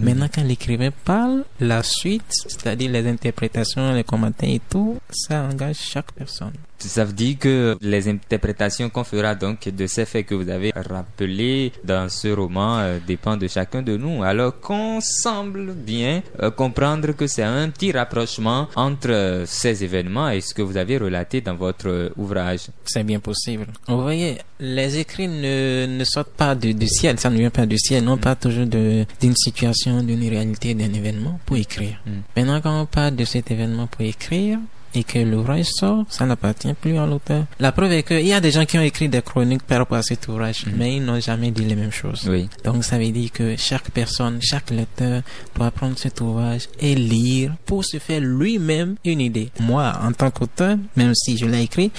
Maintenant, 0.00 0.28
quand 0.34 0.44
l'écrivain 0.44 0.90
parle, 1.04 1.44
la 1.60 1.82
suite, 1.82 2.24
c'est-à-dire 2.30 2.90
les 2.90 3.06
interprétations, 3.06 3.92
les 3.92 4.04
commentaires 4.04 4.48
et 4.48 4.62
tout, 4.70 4.98
ça 5.10 5.42
engage 5.42 5.76
chaque 5.76 6.12
personne. 6.12 6.52
Ça 6.78 7.04
veut 7.04 7.12
dire 7.12 7.38
que 7.38 7.76
les 7.80 8.08
interprétations 8.08 8.90
qu'on 8.90 9.04
fera 9.04 9.34
donc 9.34 9.68
de 9.68 9.86
ces 9.86 10.04
faits 10.04 10.26
que 10.26 10.34
vous 10.34 10.48
avez 10.50 10.72
rappelés 10.74 11.72
dans 11.84 12.08
ce 12.10 12.28
roman 12.28 12.78
euh, 12.78 12.98
dépendent 13.06 13.40
de 13.40 13.48
chacun 13.48 13.80
de 13.80 13.96
nous. 13.96 14.22
Alors 14.22 14.60
qu'on 14.60 15.00
semble 15.00 15.65
bien 15.74 16.22
euh, 16.42 16.50
comprendre 16.50 17.12
que 17.12 17.26
c'est 17.26 17.42
un 17.42 17.68
petit 17.70 17.92
rapprochement 17.92 18.68
entre 18.76 19.10
euh, 19.10 19.44
ces 19.46 19.84
événements 19.84 20.28
et 20.30 20.40
ce 20.40 20.54
que 20.54 20.62
vous 20.62 20.76
avez 20.76 20.98
relaté 20.98 21.40
dans 21.40 21.54
votre 21.54 21.88
euh, 21.88 22.10
ouvrage. 22.16 22.66
C'est 22.84 23.04
bien 23.04 23.20
possible. 23.20 23.66
Vous 23.88 24.00
voyez, 24.02 24.38
les 24.60 24.98
écrits 24.98 25.28
ne, 25.28 25.86
ne 25.86 26.04
sortent 26.04 26.30
pas 26.36 26.54
du, 26.54 26.74
du 26.74 26.88
ciel, 26.88 27.18
ça 27.18 27.30
ne 27.30 27.36
vient 27.38 27.50
pas 27.50 27.66
du 27.66 27.78
ciel, 27.78 28.04
non 28.04 28.16
pas 28.18 28.34
toujours 28.34 28.66
d'une 28.66 29.36
situation, 29.36 30.02
d'une 30.02 30.28
réalité, 30.28 30.74
d'un 30.74 30.92
événement 30.92 31.38
pour 31.46 31.56
écrire. 31.56 32.00
Mm. 32.06 32.10
Maintenant, 32.36 32.60
quand 32.60 32.80
on 32.82 32.86
parle 32.86 33.16
de 33.16 33.24
cet 33.24 33.50
événement 33.50 33.86
pour 33.86 34.02
écrire, 34.02 34.58
et 34.94 35.04
que 35.04 35.18
l'ouvrage 35.18 35.66
sort, 35.66 36.04
ça 36.08 36.24
n'appartient 36.26 36.72
plus 36.74 36.96
à 36.98 37.06
l'auteur. 37.06 37.44
La 37.60 37.72
preuve 37.72 37.92
est 37.92 38.02
qu'il 38.02 38.26
y 38.26 38.32
a 38.32 38.40
des 38.40 38.50
gens 38.50 38.64
qui 38.64 38.78
ont 38.78 38.82
écrit 38.82 39.08
des 39.08 39.20
chroniques 39.22 39.62
par 39.62 39.78
rapport 39.78 39.98
à 39.98 40.02
cet 40.02 40.26
ouvrage, 40.28 40.64
Mhm. 40.66 40.72
mais 40.76 40.96
ils 40.96 41.04
n'ont 41.04 41.20
jamais 41.20 41.50
dit 41.50 41.64
les 41.64 41.74
mêmes 41.76 41.90
choses. 41.92 42.26
Oui. 42.28 42.48
Donc 42.64 42.84
ça 42.84 42.98
veut 42.98 43.10
dire 43.10 43.30
que 43.32 43.56
chaque 43.56 43.90
personne, 43.90 44.38
chaque 44.40 44.70
lecteur 44.70 45.22
doit 45.54 45.70
prendre 45.70 45.98
cet 45.98 46.20
ouvrage 46.20 46.68
et 46.80 46.94
lire 46.94 47.52
pour 47.66 47.84
se 47.84 47.98
faire 47.98 48.20
lui-même 48.20 48.96
une 49.04 49.20
idée. 49.20 49.50
Moi, 49.60 49.92
en 50.02 50.12
tant 50.12 50.30
qu'auteur, 50.30 50.76
même 50.96 51.14
si 51.14 51.36
je 51.36 51.46
l'ai 51.46 51.62
écrit, 51.62 51.90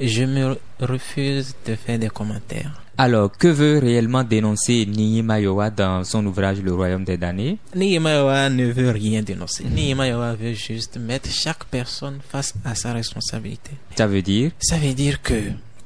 je 0.00 0.24
me 0.24 0.56
refuse 0.80 1.54
de 1.66 1.74
faire 1.74 1.98
des 1.98 2.08
commentaires. 2.08 2.82
Alors, 2.98 3.30
que 3.30 3.48
veut 3.48 3.78
réellement 3.78 4.24
dénoncer 4.24 4.86
Niyi 4.86 5.22
Mayowa 5.22 5.68
dans 5.68 6.02
son 6.02 6.24
ouvrage 6.24 6.62
Le 6.62 6.72
Royaume 6.72 7.04
des 7.04 7.18
damnés? 7.18 7.58
Nehemiah 7.74 8.48
ne 8.48 8.64
veut 8.72 8.90
rien 8.90 9.22
dénoncer. 9.22 9.64
Nehemiah 9.64 10.34
veut 10.34 10.54
juste 10.54 10.96
mettre 10.96 11.30
chaque 11.30 11.64
personne 11.66 12.20
face 12.26 12.54
à 12.64 12.74
sa 12.74 12.94
responsabilité. 12.94 13.72
Ça 13.96 14.06
veut 14.06 14.22
dire? 14.22 14.50
Ça 14.58 14.78
veut 14.78 14.94
dire 14.94 15.20
que 15.20 15.34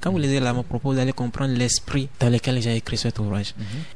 quand 0.00 0.12
vous 0.12 0.19
lisez 0.19 0.38
là 0.38 0.52
mon 0.52 0.62
propos, 0.62 0.93
vous 0.93 0.99
allez 1.00 1.12
comprendre 1.12 1.52
l'esprit 1.52 2.09
dans 2.21 2.31
lequel 2.31 2.62
j'ai 2.62 2.76
écrit 2.76 2.97
cet 2.97 3.19
ouvrage. 3.19 3.55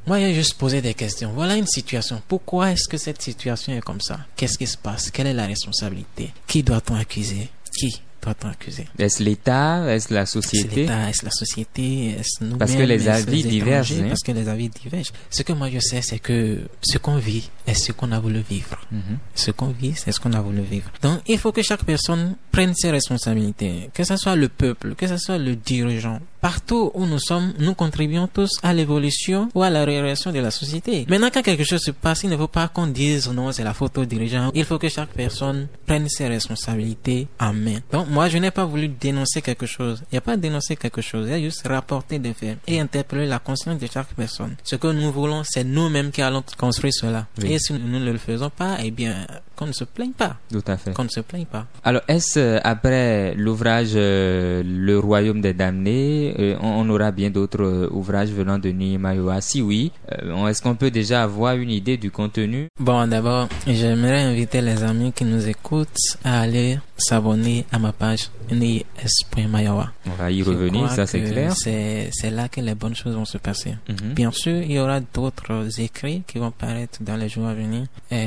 Moi, 0.08 0.18
j'ai 0.18 0.34
juste 0.34 0.54
posé 0.54 0.82
des 0.82 0.94
questions. 0.94 1.30
Voilà 1.32 1.54
une 1.54 1.66
situation. 1.68 2.20
Pourquoi 2.26 2.72
est-ce 2.72 2.88
que 2.88 2.98
cette 2.98 3.22
situation 3.22 3.72
est 3.74 3.80
comme 3.80 4.00
ça? 4.00 4.18
Qu'est-ce 4.36 4.58
qui 4.58 4.66
se 4.66 4.76
passe? 4.76 5.12
Quelle 5.12 5.28
est 5.28 5.34
la 5.34 5.46
responsabilité? 5.46 6.32
Qui 6.48 6.64
doit-on 6.64 6.96
accuser? 6.96 7.48
Qui? 7.78 8.00
Accuser 8.30 8.86
Est-ce 8.98 9.22
l'État? 9.22 9.92
Est-ce 9.92 10.12
la 10.12 10.26
société? 10.26 10.82
l'État, 10.82 11.08
est-ce 11.08 11.24
la 11.24 11.30
société, 11.30 12.16
est-ce 12.18 12.44
nous 12.44 12.56
Parce 12.56 12.74
que 12.74 12.82
les 12.82 13.08
avis 13.08 13.44
divergent, 13.44 13.94
hein? 14.00 14.08
Parce 14.08 14.22
que 14.22 14.32
les 14.32 14.48
avis 14.48 14.68
divergent. 14.68 15.12
Ce 15.30 15.42
que 15.42 15.52
moi 15.52 15.68
je 15.70 15.78
sais, 15.80 16.00
c'est 16.02 16.18
que 16.18 16.60
ce 16.82 16.98
qu'on 16.98 17.16
vit 17.16 17.50
est 17.66 17.74
ce 17.74 17.92
qu'on 17.92 18.12
a 18.12 18.20
voulu 18.20 18.40
vivre. 18.48 18.78
Mhm. 18.90 19.18
Ce 19.34 19.50
qu'on 19.50 19.68
vit, 19.68 19.94
c'est 19.96 20.12
ce 20.12 20.20
qu'on 20.20 20.32
a 20.32 20.40
voulu 20.40 20.62
vivre. 20.62 20.90
Donc, 21.02 21.20
il 21.26 21.38
faut 21.38 21.52
que 21.52 21.62
chaque 21.62 21.84
personne 21.84 22.36
prenne 22.52 22.74
ses 22.74 22.90
responsabilités. 22.90 23.90
Que 23.94 24.04
ce 24.04 24.16
soit 24.16 24.36
le 24.36 24.48
peuple, 24.48 24.94
que 24.94 25.06
ce 25.06 25.16
soit 25.16 25.38
le 25.38 25.56
dirigeant. 25.56 26.20
Partout 26.40 26.90
où 26.94 27.06
nous 27.06 27.18
sommes, 27.18 27.54
nous 27.58 27.74
contribuons 27.74 28.26
tous 28.26 28.50
à 28.62 28.74
l'évolution 28.74 29.48
ou 29.54 29.62
à 29.62 29.70
la 29.70 29.84
réalisation 29.84 30.30
de 30.30 30.40
la 30.40 30.50
société. 30.50 31.06
Maintenant, 31.08 31.30
quand 31.32 31.42
quelque 31.42 31.64
chose 31.64 31.80
se 31.80 31.90
passe, 31.90 32.22
il 32.24 32.30
ne 32.30 32.36
faut 32.36 32.48
pas 32.48 32.68
qu'on 32.68 32.86
dise 32.86 33.30
non, 33.30 33.50
c'est 33.50 33.64
la 33.64 33.72
faute 33.72 33.96
au 33.96 34.04
dirigeant. 34.04 34.50
Il 34.54 34.64
faut 34.64 34.78
que 34.78 34.88
chaque 34.90 35.10
personne 35.10 35.68
prenne 35.86 36.08
ses 36.08 36.28
responsabilités 36.28 37.28
en 37.40 37.54
main. 37.54 37.78
Donc, 37.92 38.08
moi, 38.14 38.28
je 38.28 38.38
n'ai 38.38 38.52
pas 38.52 38.64
voulu 38.64 38.86
dénoncer 38.86 39.42
quelque 39.42 39.66
chose. 39.66 40.04
Il 40.04 40.14
n'y 40.14 40.18
a 40.18 40.20
pas 40.20 40.36
dénoncer 40.36 40.76
quelque 40.76 41.02
chose. 41.02 41.26
Il 41.26 41.32
y 41.32 41.34
a 41.34 41.40
juste 41.40 41.66
rapporter 41.66 42.20
des 42.20 42.32
faits 42.32 42.58
et 42.68 42.78
interpeller 42.78 43.26
la 43.26 43.40
conscience 43.40 43.76
de 43.76 43.88
chaque 43.92 44.14
personne. 44.14 44.54
Ce 44.62 44.76
que 44.76 44.86
nous 44.86 45.10
voulons, 45.10 45.42
c'est 45.44 45.64
nous-mêmes 45.64 46.12
qui 46.12 46.22
allons 46.22 46.44
construire 46.56 46.92
cela. 46.94 47.26
Oui. 47.42 47.52
Et 47.52 47.58
si 47.58 47.72
nous 47.72 47.98
ne 47.98 48.12
le 48.12 48.18
faisons 48.18 48.50
pas, 48.50 48.76
eh 48.84 48.92
bien, 48.92 49.26
qu'on 49.56 49.66
ne 49.66 49.72
se 49.72 49.84
plaigne 49.84 50.12
pas. 50.12 50.36
Tout 50.50 50.62
à 50.66 50.76
fait. 50.76 50.92
Qu'on 50.92 51.04
ne 51.04 51.08
se 51.08 51.20
plaigne 51.20 51.46
pas. 51.46 51.66
Alors, 51.84 52.02
est-ce 52.08 52.38
euh, 52.38 52.60
après 52.64 53.34
l'ouvrage 53.36 53.92
euh, 53.94 54.62
Le 54.64 54.98
Royaume 54.98 55.40
des 55.40 55.54
damnés, 55.54 56.34
euh, 56.38 56.56
on, 56.60 56.84
on 56.86 56.90
aura 56.90 57.10
bien 57.10 57.30
d'autres 57.30 57.88
ouvrages 57.92 58.30
venant 58.30 58.58
de 58.58 58.68
Niyi 58.70 58.98
Mayowa 58.98 59.40
Si 59.40 59.62
oui, 59.62 59.92
euh, 60.12 60.46
est-ce 60.48 60.62
qu'on 60.62 60.74
peut 60.74 60.90
déjà 60.90 61.22
avoir 61.22 61.54
une 61.56 61.70
idée 61.70 61.96
du 61.96 62.10
contenu? 62.10 62.68
Bon, 62.78 63.06
d'abord, 63.06 63.48
j'aimerais 63.66 64.22
inviter 64.22 64.60
les 64.60 64.82
amis 64.82 65.12
qui 65.12 65.24
nous 65.24 65.48
écoutent 65.48 65.88
à 66.24 66.40
aller 66.40 66.78
s'abonner 66.96 67.64
à 67.72 67.78
ma 67.78 67.92
page 67.92 68.30
nis.mayawa. 68.50 69.90
On 70.06 70.10
va 70.10 70.30
y 70.30 70.42
revenir, 70.42 70.90
ça 70.90 71.06
c'est 71.06 71.22
clair. 71.22 71.52
C'est, 71.56 72.10
là 72.30 72.48
que 72.48 72.60
les 72.60 72.74
bonnes 72.74 72.94
choses 72.94 73.14
vont 73.14 73.24
se 73.24 73.38
passer. 73.38 73.74
Mhm. 73.88 74.14
Bien 74.14 74.30
sûr, 74.30 74.56
il 74.62 74.72
y 74.72 74.78
aura 74.78 75.00
d'autres 75.00 75.80
écrits 75.80 76.22
qui 76.26 76.38
vont 76.38 76.50
paraître 76.50 76.98
dans 77.02 77.16
les 77.16 77.28
jours 77.28 77.46
à 77.46 77.54
venir. 77.54 77.84
Euh, 78.12 78.26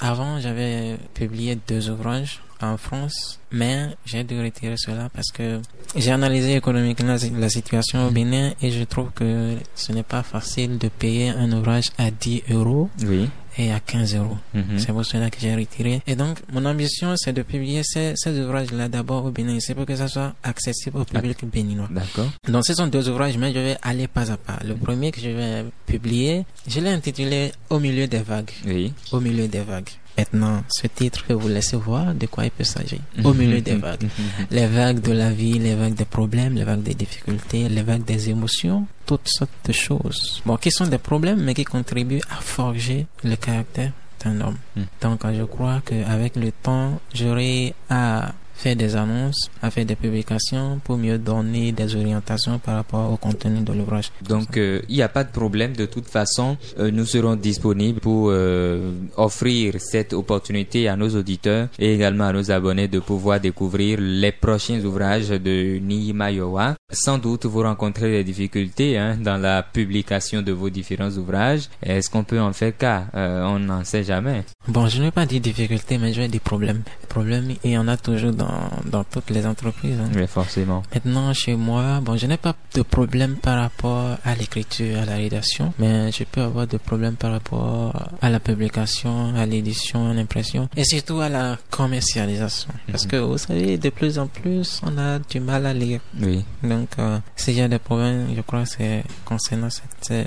avant, 0.00 0.40
j'avais 0.40 0.96
publié 1.14 1.58
deux 1.68 1.90
ouvrages 1.90 2.40
en 2.62 2.76
France, 2.76 3.38
mais 3.50 3.88
j'ai 4.04 4.24
dû 4.24 4.40
retirer 4.40 4.74
cela 4.76 5.08
parce 5.14 5.30
que 5.32 5.60
j'ai 5.96 6.10
analysé 6.10 6.56
économiquement 6.56 7.16
la, 7.38 7.48
situation 7.48 8.06
au 8.06 8.10
Bénin 8.10 8.52
et 8.62 8.70
je 8.70 8.84
trouve 8.84 9.10
que 9.12 9.56
ce 9.74 9.92
n'est 9.92 10.02
pas 10.02 10.22
facile 10.22 10.78
de 10.78 10.88
payer 10.88 11.30
un 11.30 11.52
ouvrage 11.52 11.90
à 11.98 12.10
10 12.10 12.44
euros 12.50 12.88
Oui. 13.06 13.28
Et 13.58 13.72
à 13.72 13.80
15 13.80 14.16
euros. 14.16 14.36
Mhm. 14.54 14.78
C'est 14.78 14.92
pour 14.92 15.04
cela 15.04 15.30
que 15.30 15.38
j'ai 15.40 15.54
retiré. 15.54 16.02
Et 16.06 16.16
donc, 16.16 16.38
mon 16.52 16.64
ambition, 16.64 17.14
c'est 17.16 17.32
de 17.32 17.42
publier 17.42 17.82
ces, 17.84 18.12
ces 18.16 18.38
ouvrages-là 18.38 18.88
d'abord 18.88 19.24
au 19.24 19.30
Bénin. 19.30 19.58
C'est 19.60 19.74
pour 19.74 19.86
que 19.86 19.96
ça 19.96 20.08
soit 20.08 20.34
accessible 20.42 20.98
au 20.98 21.04
public 21.04 21.44
béninois. 21.44 21.88
D'accord. 21.90 22.30
Donc, 22.48 22.64
ce 22.66 22.74
sont 22.74 22.86
deux 22.86 23.08
ouvrages, 23.08 23.36
mais 23.36 23.52
je 23.52 23.58
vais 23.58 23.76
aller 23.82 24.08
pas 24.08 24.30
à 24.30 24.36
pas. 24.36 24.58
Le 24.64 24.74
premier 24.74 25.10
que 25.10 25.20
je 25.20 25.28
vais 25.28 25.64
publier, 25.86 26.44
je 26.66 26.80
l'ai 26.80 26.90
intitulé 26.90 27.52
Au 27.68 27.78
milieu 27.78 28.06
des 28.06 28.20
vagues. 28.20 28.50
Oui. 28.66 28.92
Au 29.12 29.20
milieu 29.20 29.48
des 29.48 29.60
vagues. 29.60 29.90
Maintenant, 30.16 30.62
ce 30.68 30.86
titre 30.86 31.26
que 31.26 31.32
vous 31.32 31.48
laissez 31.48 31.76
voir, 31.76 32.14
de 32.14 32.26
quoi 32.26 32.44
il 32.44 32.50
peut 32.50 32.64
s'agir 32.64 32.98
Au 33.24 33.32
milieu 33.32 33.60
des 33.60 33.76
vagues. 33.76 34.08
Les 34.50 34.66
vagues 34.66 35.00
de 35.00 35.12
la 35.12 35.30
vie, 35.30 35.58
les 35.58 35.74
vagues 35.74 35.94
des 35.94 36.04
problèmes, 36.04 36.54
les 36.54 36.64
vagues 36.64 36.82
des 36.82 36.94
difficultés, 36.94 37.68
les 37.68 37.82
vagues 37.82 38.04
des 38.04 38.30
émotions, 38.30 38.86
toutes 39.06 39.28
sortes 39.28 39.50
de 39.64 39.72
choses. 39.72 40.42
Bon, 40.44 40.56
qui 40.56 40.70
sont 40.70 40.86
des 40.86 40.98
problèmes, 40.98 41.42
mais 41.42 41.54
qui 41.54 41.64
contribuent 41.64 42.22
à 42.30 42.36
forger 42.36 43.06
le 43.24 43.36
caractère 43.36 43.92
d'un 44.24 44.40
homme. 44.40 44.56
Mm. 44.76 44.82
Donc, 45.00 45.20
je 45.32 45.44
crois 45.44 45.80
qu'avec 45.84 46.36
le 46.36 46.52
temps, 46.52 47.00
j'aurai 47.14 47.74
à 47.88 48.32
faire 48.60 48.76
des 48.76 48.94
annonces, 48.94 49.50
à 49.62 49.70
faire 49.70 49.86
des 49.86 49.96
publications 49.96 50.80
pour 50.84 50.98
mieux 50.98 51.18
donner 51.18 51.72
des 51.72 51.94
orientations 51.96 52.58
par 52.58 52.74
rapport 52.76 53.10
au 53.10 53.16
contenu 53.16 53.60
de 53.62 53.72
l'ouvrage. 53.72 54.10
Donc, 54.28 54.56
euh, 54.58 54.82
il 54.88 54.96
n'y 54.96 55.02
a 55.02 55.08
pas 55.08 55.24
de 55.24 55.30
problème. 55.30 55.72
De 55.74 55.86
toute 55.86 56.08
façon, 56.08 56.58
euh, 56.78 56.90
nous 56.90 57.06
serons 57.06 57.36
disponibles 57.36 58.00
pour 58.00 58.28
euh, 58.30 58.92
offrir 59.16 59.74
cette 59.78 60.12
opportunité 60.12 60.88
à 60.88 60.96
nos 60.96 61.08
auditeurs 61.16 61.68
et 61.78 61.94
également 61.94 62.24
à 62.24 62.32
nos 62.34 62.50
abonnés 62.50 62.86
de 62.88 62.98
pouvoir 63.00 63.40
découvrir 63.40 63.98
les 64.00 64.32
prochains 64.32 64.84
ouvrages 64.84 65.30
de 65.30 65.78
Nihima 65.78 66.30
Yowa. 66.30 66.74
Sans 66.92 67.16
doute, 67.16 67.46
vous 67.46 67.62
rencontrez 67.62 68.10
des 68.10 68.24
difficultés 68.24 68.98
hein, 68.98 69.16
dans 69.16 69.38
la 69.38 69.62
publication 69.62 70.42
de 70.42 70.52
vos 70.52 70.68
différents 70.68 71.10
ouvrages. 71.16 71.64
Est-ce 71.82 72.10
qu'on 72.10 72.24
peut 72.24 72.40
en 72.40 72.52
faire 72.52 72.76
cas? 72.76 73.04
On 73.14 73.58
n'en 73.58 73.84
sait 73.84 74.04
jamais. 74.04 74.44
Bon, 74.68 74.86
je 74.88 74.98
ne 74.98 75.04
vais 75.04 75.10
pas 75.10 75.24
dire 75.24 75.40
difficulté, 75.40 75.96
mais 75.98 76.12
je 76.12 76.20
vais 76.20 76.28
dire 76.28 76.40
problème. 76.40 76.82
Problème, 77.08 77.54
il 77.64 77.70
y 77.72 77.78
en 77.78 77.88
a 77.88 77.96
toujours 77.96 78.32
dans, 78.32 78.49
dans 78.86 79.04
toutes 79.04 79.30
les 79.30 79.46
entreprises. 79.46 79.98
hein. 80.00 80.10
Mais 80.14 80.26
forcément. 80.26 80.82
Maintenant, 80.94 81.32
chez 81.34 81.54
moi, 81.56 82.00
bon, 82.00 82.16
je 82.16 82.26
n'ai 82.26 82.36
pas 82.36 82.54
de 82.74 82.82
problème 82.82 83.36
par 83.36 83.58
rapport 83.60 84.16
à 84.24 84.34
l'écriture, 84.34 84.98
à 85.00 85.04
la 85.04 85.16
rédaction, 85.16 85.72
mais 85.78 86.10
je 86.12 86.24
peux 86.24 86.40
avoir 86.42 86.66
des 86.66 86.78
problèmes 86.78 87.14
par 87.16 87.32
rapport 87.32 87.92
à 88.20 88.30
la 88.30 88.40
publication, 88.40 89.34
à 89.36 89.46
l'édition, 89.46 90.10
à 90.10 90.14
l'impression, 90.14 90.68
et 90.76 90.84
surtout 90.84 91.20
à 91.20 91.28
la 91.28 91.58
commercialisation. 91.70 92.70
Parce 92.90 93.06
que, 93.06 93.16
vous 93.16 93.38
savez, 93.38 93.78
de 93.78 93.90
plus 93.90 94.18
en 94.18 94.26
plus, 94.26 94.80
on 94.84 94.96
a 94.98 95.18
du 95.18 95.40
mal 95.40 95.66
à 95.66 95.74
lire. 95.74 96.00
Oui. 96.20 96.44
Donc, 96.62 96.88
euh, 96.98 97.18
s'il 97.36 97.54
y 97.54 97.60
a 97.60 97.68
des 97.68 97.78
problèmes, 97.78 98.28
je 98.34 98.40
crois 98.42 98.62
que 98.62 98.68
c'est 98.68 99.04
concernant 99.24 99.70
cette, 99.70 100.10
euh, 100.10 100.24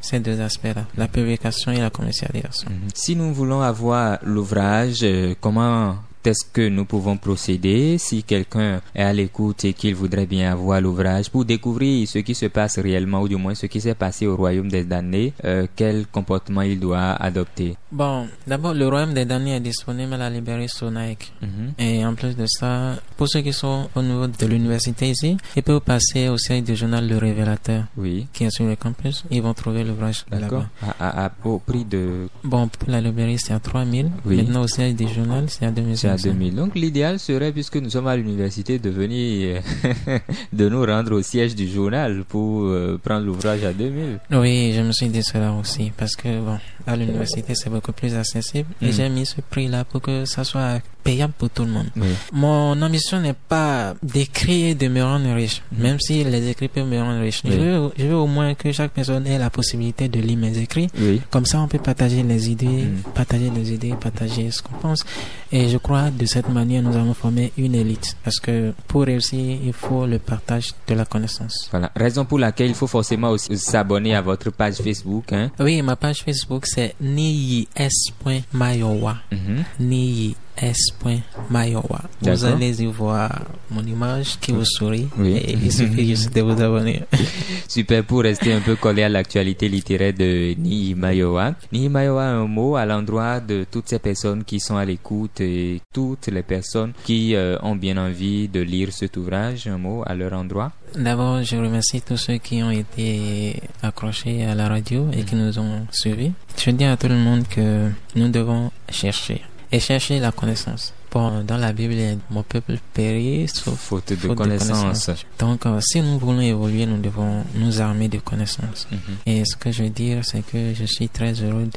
ces 0.00 0.20
deux 0.20 0.40
aspects-là, 0.40 0.84
la 0.96 1.08
publication 1.08 1.72
et 1.72 1.78
la 1.80 1.90
commercialisation. 1.90 2.68
Mhm. 2.70 2.88
Si 2.94 3.16
nous 3.16 3.32
voulons 3.32 3.60
avoir 3.62 4.18
l'ouvrage, 4.22 4.98
euh, 5.02 5.34
comment 5.40 5.96
est-ce 6.26 6.44
que 6.52 6.68
nous 6.68 6.84
pouvons 6.84 7.16
procéder? 7.16 7.98
Si 7.98 8.22
quelqu'un 8.22 8.80
est 8.94 9.02
à 9.02 9.12
l'écoute 9.12 9.64
et 9.64 9.72
qu'il 9.72 9.94
voudrait 9.94 10.26
bien 10.26 10.52
avoir 10.52 10.80
l'ouvrage 10.80 11.30
pour 11.30 11.44
découvrir 11.44 12.06
ce 12.08 12.18
qui 12.18 12.34
se 12.34 12.46
passe 12.46 12.78
réellement 12.78 13.20
ou 13.22 13.28
du 13.28 13.36
moins 13.36 13.54
ce 13.54 13.66
qui 13.66 13.80
s'est 13.80 13.94
passé 13.94 14.26
au 14.26 14.36
royaume 14.36 14.68
des 14.68 14.84
damnés, 14.84 15.32
euh, 15.44 15.66
quel 15.76 16.06
comportement 16.06 16.62
il 16.62 16.80
doit 16.80 17.12
adopter? 17.12 17.76
Bon, 17.92 18.26
d'abord, 18.46 18.74
le 18.74 18.88
royaume 18.88 19.14
des 19.14 19.24
damnés 19.24 19.56
est 19.56 19.60
disponible 19.60 20.14
à 20.14 20.16
la 20.16 20.30
librairie 20.30 20.68
Sonaik. 20.68 21.32
Mhm. 21.42 21.72
Et 21.78 22.04
en 22.04 22.14
plus 22.14 22.36
de 22.36 22.46
ça, 22.46 22.96
pour 23.16 23.28
ceux 23.28 23.40
qui 23.42 23.52
sont 23.52 23.88
au 23.94 24.02
niveau 24.02 24.26
de 24.26 24.46
l'université 24.46 25.10
ici, 25.10 25.36
ils 25.56 25.62
peuvent 25.62 25.80
passer 25.80 26.28
au 26.28 26.36
siège 26.38 26.64
du 26.64 26.74
journal 26.76 27.06
Le 27.08 27.16
Révélateur 27.18 27.84
Oui. 27.96 28.26
qui 28.32 28.44
est 28.44 28.50
sur 28.50 28.66
le 28.66 28.76
campus. 28.76 29.24
Ils 29.30 29.42
vont 29.42 29.54
trouver 29.54 29.84
l'ouvrage 29.84 30.24
D'accord. 30.30 30.64
là-bas. 30.82 30.94
À, 31.00 31.08
à- 31.22 31.26
à- 31.26 31.32
au 31.44 31.58
prix 31.58 31.84
de 31.84 32.28
Bon, 32.42 32.68
pour 32.68 32.90
la 32.90 33.00
librairie, 33.00 33.38
c'est 33.38 33.52
à 33.54 33.60
3000. 33.60 34.10
Oui. 34.24 34.36
Maintenant, 34.38 34.62
au 34.62 34.66
siège 34.68 34.94
du 34.96 35.06
journal, 35.08 35.44
c'est 35.48 35.64
à 35.64 35.68
c'est 35.68 35.74
2500. 35.74 36.13
À 36.14 36.16
2000. 36.16 36.54
Donc 36.54 36.74
l'idéal 36.74 37.18
serait, 37.18 37.52
puisque 37.52 37.76
nous 37.76 37.90
sommes 37.90 38.06
à 38.06 38.16
l'université, 38.16 38.78
de 38.78 38.90
venir 38.90 39.62
de 40.52 40.68
nous 40.68 40.84
rendre 40.84 41.12
au 41.12 41.22
siège 41.22 41.54
du 41.54 41.68
journal 41.68 42.24
pour 42.28 42.64
euh, 42.64 42.98
prendre 43.02 43.26
l'ouvrage 43.26 43.64
à 43.64 43.72
2000. 43.72 44.20
Oui, 44.32 44.72
je 44.74 44.80
me 44.80 44.92
suis 44.92 45.08
dit 45.08 45.22
cela 45.22 45.52
aussi. 45.52 45.92
Parce 45.96 46.16
que, 46.16 46.40
bon, 46.40 46.58
à 46.86 46.96
l'université, 46.96 47.54
c'est 47.54 47.70
beaucoup 47.70 47.92
plus 47.92 48.14
accessible. 48.14 48.68
Et 48.82 48.88
Mm. 48.88 48.92
j'ai 48.92 49.08
mis 49.08 49.26
ce 49.26 49.40
prix-là 49.40 49.84
pour 49.84 50.00
que 50.02 50.24
ça 50.24 50.44
soit 50.44 50.80
payable 51.02 51.34
pour 51.36 51.50
tout 51.50 51.64
le 51.64 51.70
monde. 51.70 51.88
Oui. 51.96 52.06
Mon 52.32 52.80
ambition 52.80 53.20
n'est 53.20 53.34
pas 53.34 53.94
d'écrire 54.02 54.68
et 54.70 54.74
de 54.74 54.88
me 54.88 55.02
rendre 55.02 55.34
riche, 55.34 55.60
même 55.76 55.98
si 56.00 56.24
les 56.24 56.48
écrits 56.48 56.68
peuvent 56.68 56.86
me 56.88 56.98
rendre 56.98 57.20
riche. 57.20 57.42
Je, 57.44 57.50
veux, 57.50 57.90
je 57.98 58.06
veux 58.06 58.16
au 58.16 58.26
moins 58.26 58.54
que 58.54 58.72
chaque 58.72 58.92
personne 58.92 59.26
ait 59.26 59.38
la 59.38 59.50
possibilité 59.50 60.08
de 60.08 60.18
lire 60.20 60.38
mes 60.38 60.56
écrits. 60.58 60.88
Oui. 60.98 61.20
Comme 61.30 61.44
ça, 61.44 61.60
on 61.60 61.68
peut 61.68 61.78
partager 61.78 62.22
les 62.22 62.48
idées, 62.50 62.66
Mhm. 62.84 63.02
partager 63.14 63.50
les 63.50 63.72
idées, 63.72 63.94
partager 64.00 64.50
ce 64.50 64.62
qu'on 64.62 64.74
pense. 64.78 65.04
Et 65.52 65.68
je 65.68 65.76
crois 65.76 66.10
de 66.10 66.24
cette 66.24 66.48
manière, 66.48 66.82
nous 66.82 66.96
allons 66.96 67.12
former 67.14 67.52
une 67.58 67.74
élite. 67.74 68.16
Parce 68.24 68.40
que 68.40 68.72
pour 68.88 69.02
réussir, 69.04 69.58
il 69.62 69.72
faut 69.74 70.06
le 70.06 70.18
partage 70.18 70.70
de 70.88 70.94
la 70.94 71.04
connaissance. 71.04 71.68
Voilà. 71.70 71.90
Raison 71.94 72.24
pour 72.24 72.38
laquelle 72.38 72.68
il 72.68 72.74
faut 72.74 72.86
forcément 72.86 73.28
aussi 73.30 73.58
s'abonner 73.58 74.14
à 74.14 74.22
votre 74.22 74.50
page 74.50 74.76
Facebook. 74.76 75.32
Hein. 75.32 75.50
Oui, 75.60 75.82
ma 75.82 75.96
page 75.96 76.22
Facebook, 76.24 76.66
sɛ 76.74 76.84
ne 77.14 77.26
yi 77.48 77.60
ɛspɔn 77.84 78.38
mayɔwa 78.58 79.12
mhm. 79.32 79.58
ne 79.88 79.96
yi 80.18 80.28
niyis.mayowa. 80.62 82.00
Vous 82.22 82.44
allez 82.44 82.82
y 82.82 82.86
voir 82.86 83.30
mon 83.70 83.82
image 83.82 84.38
qui 84.40 84.52
vous 84.52 84.64
sourit. 84.64 85.08
Oui. 85.18 85.36
Et 85.36 85.52
il 85.52 85.72
suffit 85.72 86.06
juste 86.08 86.34
de 86.34 86.40
vous 86.42 86.60
abonner. 86.60 87.02
Super 87.68 88.04
pour 88.04 88.22
rester 88.22 88.52
un 88.52 88.60
peu 88.60 88.76
collé 88.76 89.02
à 89.02 89.08
l'actualité 89.08 89.68
littéraire 89.68 90.12
de 90.14 90.54
Nihimayoa. 90.58 91.54
Nihimayoa 91.72 92.22
a 92.24 92.28
un 92.28 92.46
mot 92.46 92.76
à 92.76 92.86
l'endroit 92.86 93.40
de 93.40 93.64
toutes 93.70 93.88
ces 93.88 93.98
personnes 93.98 94.44
qui 94.44 94.60
sont 94.60 94.76
à 94.76 94.84
l'écoute 94.84 95.40
et 95.40 95.80
toutes 95.92 96.28
les 96.28 96.42
personnes 96.42 96.92
qui 97.04 97.34
euh, 97.34 97.58
ont 97.62 97.76
bien 97.76 97.96
envie 97.96 98.48
de 98.48 98.60
lire 98.60 98.92
cet 98.92 99.16
ouvrage, 99.16 99.66
un 99.66 99.78
mot 99.78 100.02
à 100.06 100.14
leur 100.14 100.32
endroit. 100.32 100.72
D'abord, 100.96 101.42
je 101.42 101.56
remercie 101.56 102.02
tous 102.02 102.16
ceux 102.16 102.38
qui 102.38 102.62
ont 102.62 102.70
été 102.70 103.60
accrochés 103.82 104.44
à 104.44 104.54
la 104.54 104.68
radio 104.68 105.06
et 105.12 105.24
qui 105.24 105.34
nous 105.34 105.58
ont 105.58 105.86
suivis. 105.90 106.32
Je 106.56 106.70
dis 106.70 106.84
à 106.84 106.96
tout 106.96 107.08
le 107.08 107.16
monde 107.16 107.48
que 107.48 107.88
nous 108.14 108.28
devons 108.28 108.70
chercher 108.88 109.42
et 109.74 109.80
chercher 109.80 110.20
la 110.20 110.30
connaissance. 110.30 110.92
Bon, 111.10 111.42
dans 111.44 111.56
la 111.56 111.72
Bible, 111.72 111.96
mon 112.30 112.44
peuple 112.44 112.78
périt 112.92 113.48
sauf 113.48 113.74
Faute 113.76 114.10
de 114.10 114.16
faute 114.16 114.36
connaissances. 114.36 115.10
Donc, 115.38 115.66
euh, 115.66 115.80
si 115.80 116.00
nous 116.00 116.18
voulons 116.18 116.40
évoluer, 116.40 116.86
nous 116.86 116.98
devons 117.00 117.44
nous 117.56 117.80
armer 117.80 118.08
de 118.08 118.18
connaissances. 118.18 118.86
Mhm. 118.90 118.98
Et 119.26 119.44
ce 119.44 119.56
que 119.56 119.72
je 119.72 119.82
veux 119.84 119.90
dire, 119.90 120.24
c'est 120.24 120.42
que 120.46 120.74
je 120.74 120.84
suis 120.84 121.08
très 121.08 121.32
heureux 121.42 121.68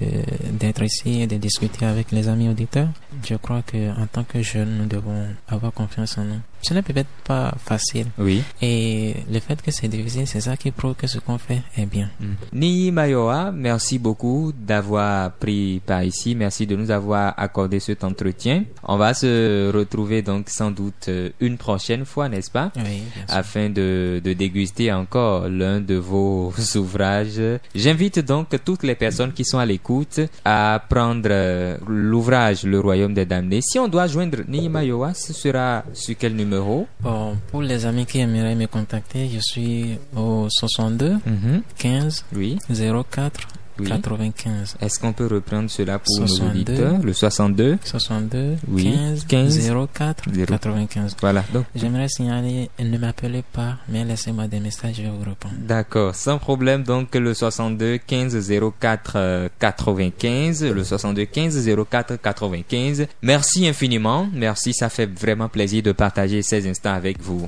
d'être 0.59 0.83
ici 0.83 1.21
et 1.21 1.27
de 1.27 1.37
discuter 1.37 1.85
avec 1.85 2.11
les 2.11 2.27
amis 2.27 2.49
auditeurs. 2.49 2.89
Je 3.27 3.35
crois 3.35 3.63
que 3.63 3.91
en 3.99 4.05
tant 4.05 4.23
que 4.23 4.41
jeunes, 4.43 4.77
nous 4.77 4.85
devons 4.85 5.27
avoir 5.47 5.71
confiance 5.73 6.17
en 6.19 6.23
nous. 6.25 6.41
Ce 6.67 6.73
n'est 6.73 6.81
peut-être 6.81 7.07
pas 7.23 7.53
facile. 7.63 8.07
Oui. 8.17 8.43
Et 8.61 9.15
le 9.31 9.39
fait 9.39 9.61
que 9.61 9.71
c'est 9.71 9.87
difficile, 9.87 10.27
c'est 10.27 10.41
ça 10.41 10.57
qui 10.57 10.71
prouve 10.71 10.95
que 10.95 11.07
ce 11.07 11.17
qu'on 11.19 11.37
fait 11.37 11.61
est 11.77 11.85
bien. 11.85 12.09
Mm. 12.19 12.25
Nihimayoa, 12.51 13.51
merci 13.53 13.97
beaucoup 13.97 14.51
d'avoir 14.53 15.31
pris 15.31 15.81
par 15.85 16.03
ici. 16.03 16.35
Merci 16.35 16.67
de 16.67 16.75
nous 16.75 16.91
avoir 16.91 17.33
accordé 17.37 17.79
cet 17.79 18.03
entretien. 18.03 18.65
On 18.83 18.97
va 18.97 19.13
se 19.13 19.71
retrouver 19.73 20.21
donc 20.23 20.49
sans 20.49 20.69
doute 20.69 21.07
euh, 21.07 21.29
une 21.39 21.55
prochaine 21.55 22.03
fois, 22.03 22.27
n'est-ce 22.27 22.51
pas? 22.51 22.69
Oui, 22.75 23.01
afin 23.29 23.69
de, 23.69 24.19
de 24.21 24.33
déguster 24.33 24.91
encore 24.91 25.47
l'un 25.47 25.79
de 25.79 25.95
vos 25.95 26.51
ouvrages. 26.75 27.41
J'invite 27.75 28.19
donc 28.19 28.47
toutes 28.65 28.83
les 28.83 28.95
personnes 28.95 29.31
qui 29.31 29.45
sont 29.45 29.59
à 29.59 29.65
l'écoute 29.65 30.19
à 30.43 30.83
prendre 30.89 31.29
euh, 31.31 31.77
l'ouvrage 31.87 32.63
Le 32.63 32.81
Royaume 32.81 33.13
des 33.13 33.25
Damnés. 33.25 33.61
Si 33.61 33.79
on 33.79 33.87
doit 33.87 34.07
joindre 34.07 34.39
Nihima 34.49 34.83
Yoa, 34.83 35.13
ce 35.13 35.31
sera 35.31 35.85
sur 35.93 36.17
quel 36.19 36.35
numéro? 36.35 36.56
Bon, 37.01 37.37
pour 37.51 37.61
les 37.61 37.85
amis 37.85 38.05
qui 38.05 38.19
aimeraient 38.19 38.55
me 38.55 38.67
contacter, 38.67 39.29
je 39.33 39.39
suis 39.39 39.97
au 40.15 40.47
62 40.49 41.17
Mhm. 41.25 41.61
15 41.77 42.25
Oui, 42.35 42.57
04 42.69 43.47
oui. 43.79 43.87
95. 43.87 44.77
Est-ce 44.81 44.99
qu'on 44.99 45.13
peut 45.13 45.27
reprendre 45.27 45.69
cela 45.69 45.99
pour 45.99 46.15
62. 46.27 46.43
nos 46.43 46.49
auditeurs? 46.51 46.97
Le 47.03 47.13
62 47.13 47.77
62 47.83 48.55
Oui, 48.69 48.83
15, 49.25 49.25
15, 49.25 49.71
04 49.93 50.23
0. 50.31 50.45
95. 50.47 51.15
Voilà, 51.21 51.43
donc 51.53 51.65
J'aimerais 51.75 52.07
signaler, 52.09 52.69
ne 52.79 52.97
m'appelez 52.97 53.43
pas, 53.53 53.77
mais 53.89 54.03
laissez-moi 54.03 54.47
des 54.47 54.59
messages, 54.59 54.95
je 54.97 55.03
vais 55.03 55.09
vous 55.09 55.19
répondre. 55.29 55.55
D'accord, 55.59 56.15
sans 56.15 56.37
problème. 56.37 56.83
Donc 56.83 57.13
le 57.15 57.33
62 57.33 57.97
15 57.99 58.51
04 58.79 59.13
euh, 59.15 59.49
95, 59.59 60.63
le 60.63 60.83
62 60.83 61.25
15 61.25 61.69
04 61.89 62.15
95. 62.21 63.07
Merci 63.21 63.67
infiniment. 63.67 64.27
Merci, 64.33 64.73
ça 64.73 64.89
fait 64.89 65.05
vraiment 65.07 65.49
plaisir 65.49 65.83
de 65.83 65.91
partager 65.91 66.41
ces 66.41 66.67
instants 66.67 66.93
avec 66.93 67.21
vous. 67.21 67.47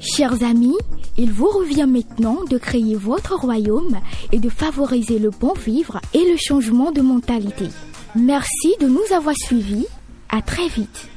Chers 0.00 0.42
amis, 0.42 0.76
il 1.16 1.32
vous 1.32 1.48
revient 1.48 1.86
maintenant 1.88 2.38
de 2.48 2.58
créer 2.58 2.94
votre 2.94 3.36
royaume 3.36 3.98
et 4.32 4.38
de 4.38 4.48
favoriser 4.48 5.18
le 5.18 5.30
bon 5.30 5.52
vivre 5.54 6.00
et 6.14 6.30
le 6.30 6.36
changement 6.38 6.92
de 6.92 7.00
mentalité. 7.00 7.68
Merci 8.14 8.74
de 8.80 8.86
nous 8.86 9.14
avoir 9.14 9.34
suivis. 9.36 9.86
À 10.28 10.42
très 10.42 10.68
vite. 10.68 11.08